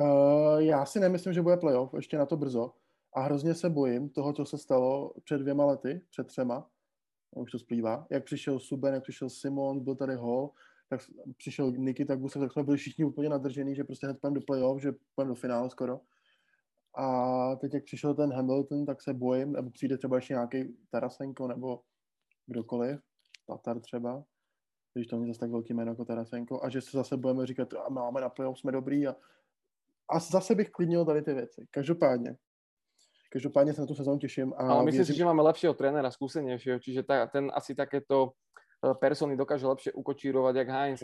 [0.01, 2.74] Uh, já si nemyslím, že bude playoff, ještě na to brzo.
[3.14, 6.70] A hrozně se bojím toho, co se stalo před dvěma lety, před třema,
[7.37, 10.51] už to splývá, jak přišel Suben, jak přišel Simon, byl tady Hall,
[10.93, 11.01] tak
[11.36, 14.82] přišel Nikita Gusev, tak jsme byli všichni úplně nadržený, že prostě hned půjdeme do playoff,
[14.82, 16.01] že půjdeme do finále skoro.
[16.97, 21.49] A teď, jak přišel ten Hamilton, tak se bojím, nebo přijde třeba ještě nějaký Tarasenko
[21.49, 21.80] nebo
[22.47, 23.01] kdokoliv,
[23.47, 24.24] Tatar třeba,
[24.95, 27.74] když to není zase tak velký jméno jako Tarasenko, a že se zase budeme říkat,
[27.74, 29.16] a máme na playoff, jsme dobrý a,
[30.11, 31.66] a zase bych klidnil tady ty věci.
[31.70, 32.36] Každopádně,
[33.32, 34.53] Každopádně se na tu sezónu těším.
[34.53, 38.61] A Ale myslím si, že máme lepšího trénera, skúsenejšieho, čiže ta, ten asi takéto Eh,
[38.93, 41.03] persony dokáže lepšie ukočírovat jak Heinz.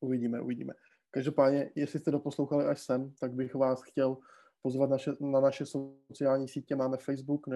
[0.00, 0.74] Uvidíme, uvidíme.
[1.10, 4.16] Každopádně, jestli jste doposlouchali až sem, tak bych vás chtěl
[4.62, 6.76] pozvat naše, na naše sociální sítě.
[6.76, 7.46] Máme Facebook,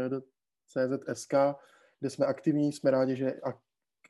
[0.67, 1.35] CZSK,
[2.01, 2.73] kde jsme aktivní.
[2.73, 3.35] Jsme rádi, že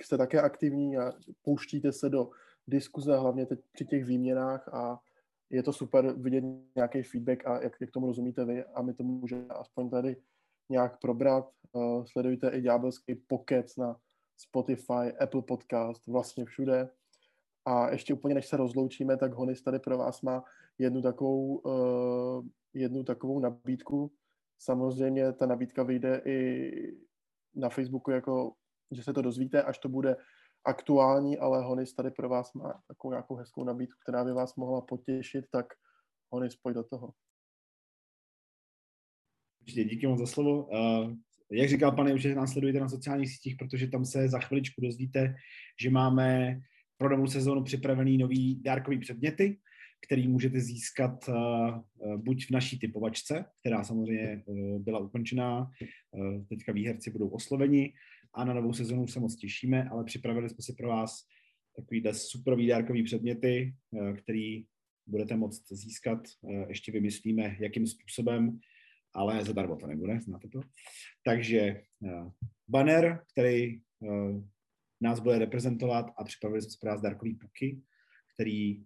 [0.03, 2.31] jste také aktivní a pouštíte se do
[2.67, 5.01] diskuze, hlavně teď při těch výměnách a
[5.51, 6.45] je to super vidět
[6.77, 10.17] nějaký feedback a jak, jak tomu rozumíte vy a my to můžeme aspoň tady
[10.69, 11.51] nějak probrat.
[11.73, 13.97] Uh, sledujte i Ďábelský Pocket na
[14.37, 16.89] Spotify, Apple Podcast, vlastně všude.
[17.65, 20.45] A ještě úplně než se rozloučíme, tak Honis tady pro vás má
[20.79, 24.13] jednu takovou, uh, jednu takovou nabídku.
[24.59, 26.71] Samozřejmě ta nabídka vyjde i
[27.55, 28.53] na Facebooku, jako,
[28.91, 30.17] že se to dozvíte, až to bude
[30.65, 34.81] aktuální, ale Honis tady pro vás má takovou nějakou hezkou nabídku, která by vás mohla
[34.81, 35.67] potěšit, tak
[36.33, 37.13] Honis, pojď do toho.
[39.61, 40.65] Určitě, díky moc za slovo.
[40.65, 41.13] Uh,
[41.53, 45.35] jak říkal pane, určitě nás sledujte na sociálních sítích, protože tam se za chviličku dozvíte,
[45.83, 46.61] že máme
[46.97, 49.59] pro novou sezónu připravený nový dárkový předměty,
[50.07, 55.71] který můžete získat uh, buď v naší typovačce, která samozřejmě uh, byla ukončená,
[56.49, 57.93] teďka výherci budou osloveni
[58.35, 61.27] a na novou sezonu se moc těšíme, ale připravili jsme si pro vás
[61.77, 63.75] takovýhle super dárkový předměty,
[64.17, 64.65] který
[65.07, 66.19] budete moct získat.
[66.69, 68.59] Ještě vymyslíme, jakým způsobem,
[69.17, 70.61] ale zadarmo to nebude, znáte to.
[71.25, 71.83] Takže
[72.69, 73.81] banner, který
[75.01, 77.81] nás bude reprezentovat a připravili jsme pro vás dárkový puky,
[78.35, 78.85] který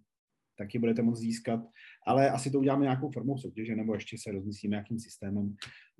[0.57, 1.59] taky budete moct získat,
[2.07, 5.55] ale asi to uděláme nějakou formou soutěže, nebo ještě se rozmyslíme, jakým systémem.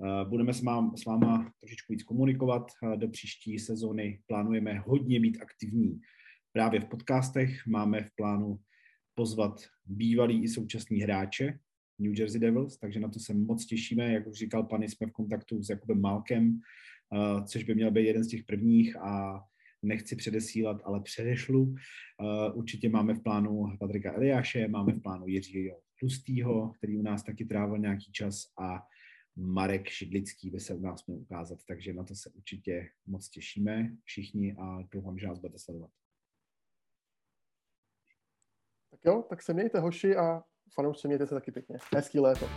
[0.05, 4.21] Eh, budeme s, mám, s váma trošičku víc komunikovat do příští sezóny.
[4.27, 5.99] Plánujeme hodně být aktivní
[6.53, 7.67] právě v podcastech.
[7.67, 8.59] Máme v plánu
[9.15, 11.59] pozvat bývalý i současný hráče
[12.01, 14.13] New Jersey Devils, takže na to se moc těšíme.
[14.13, 16.59] Jak už říkal pan, jsme v kontaktu s Jakubem Malkem,
[17.13, 19.43] eh, což by měl být jeden z těch prvních a
[19.83, 21.61] nechci předesílat, ale předešlu.
[21.61, 21.75] Uh,
[22.53, 27.45] určitě máme v plánu Patrika Eliáše, máme v plánu Jiřího Tlustýho, který u nás taky
[27.45, 28.87] trávil nějaký čas a
[29.35, 33.95] Marek Šidlický by se u nás měl ukázat, takže na to se určitě moc těšíme
[34.03, 35.91] všichni a doufám, že nás budete sledovat.
[38.91, 40.43] Tak jo, tak se mějte hoši a
[40.75, 41.77] fanoušci mějte se taky pěkně.
[41.95, 42.49] Hezký léto.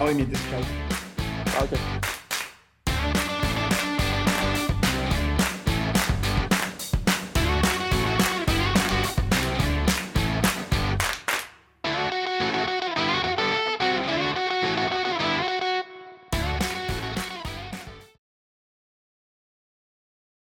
[0.00, 0.62] Ahoj, mějte se, čau.
[1.68, 1.93] Čau.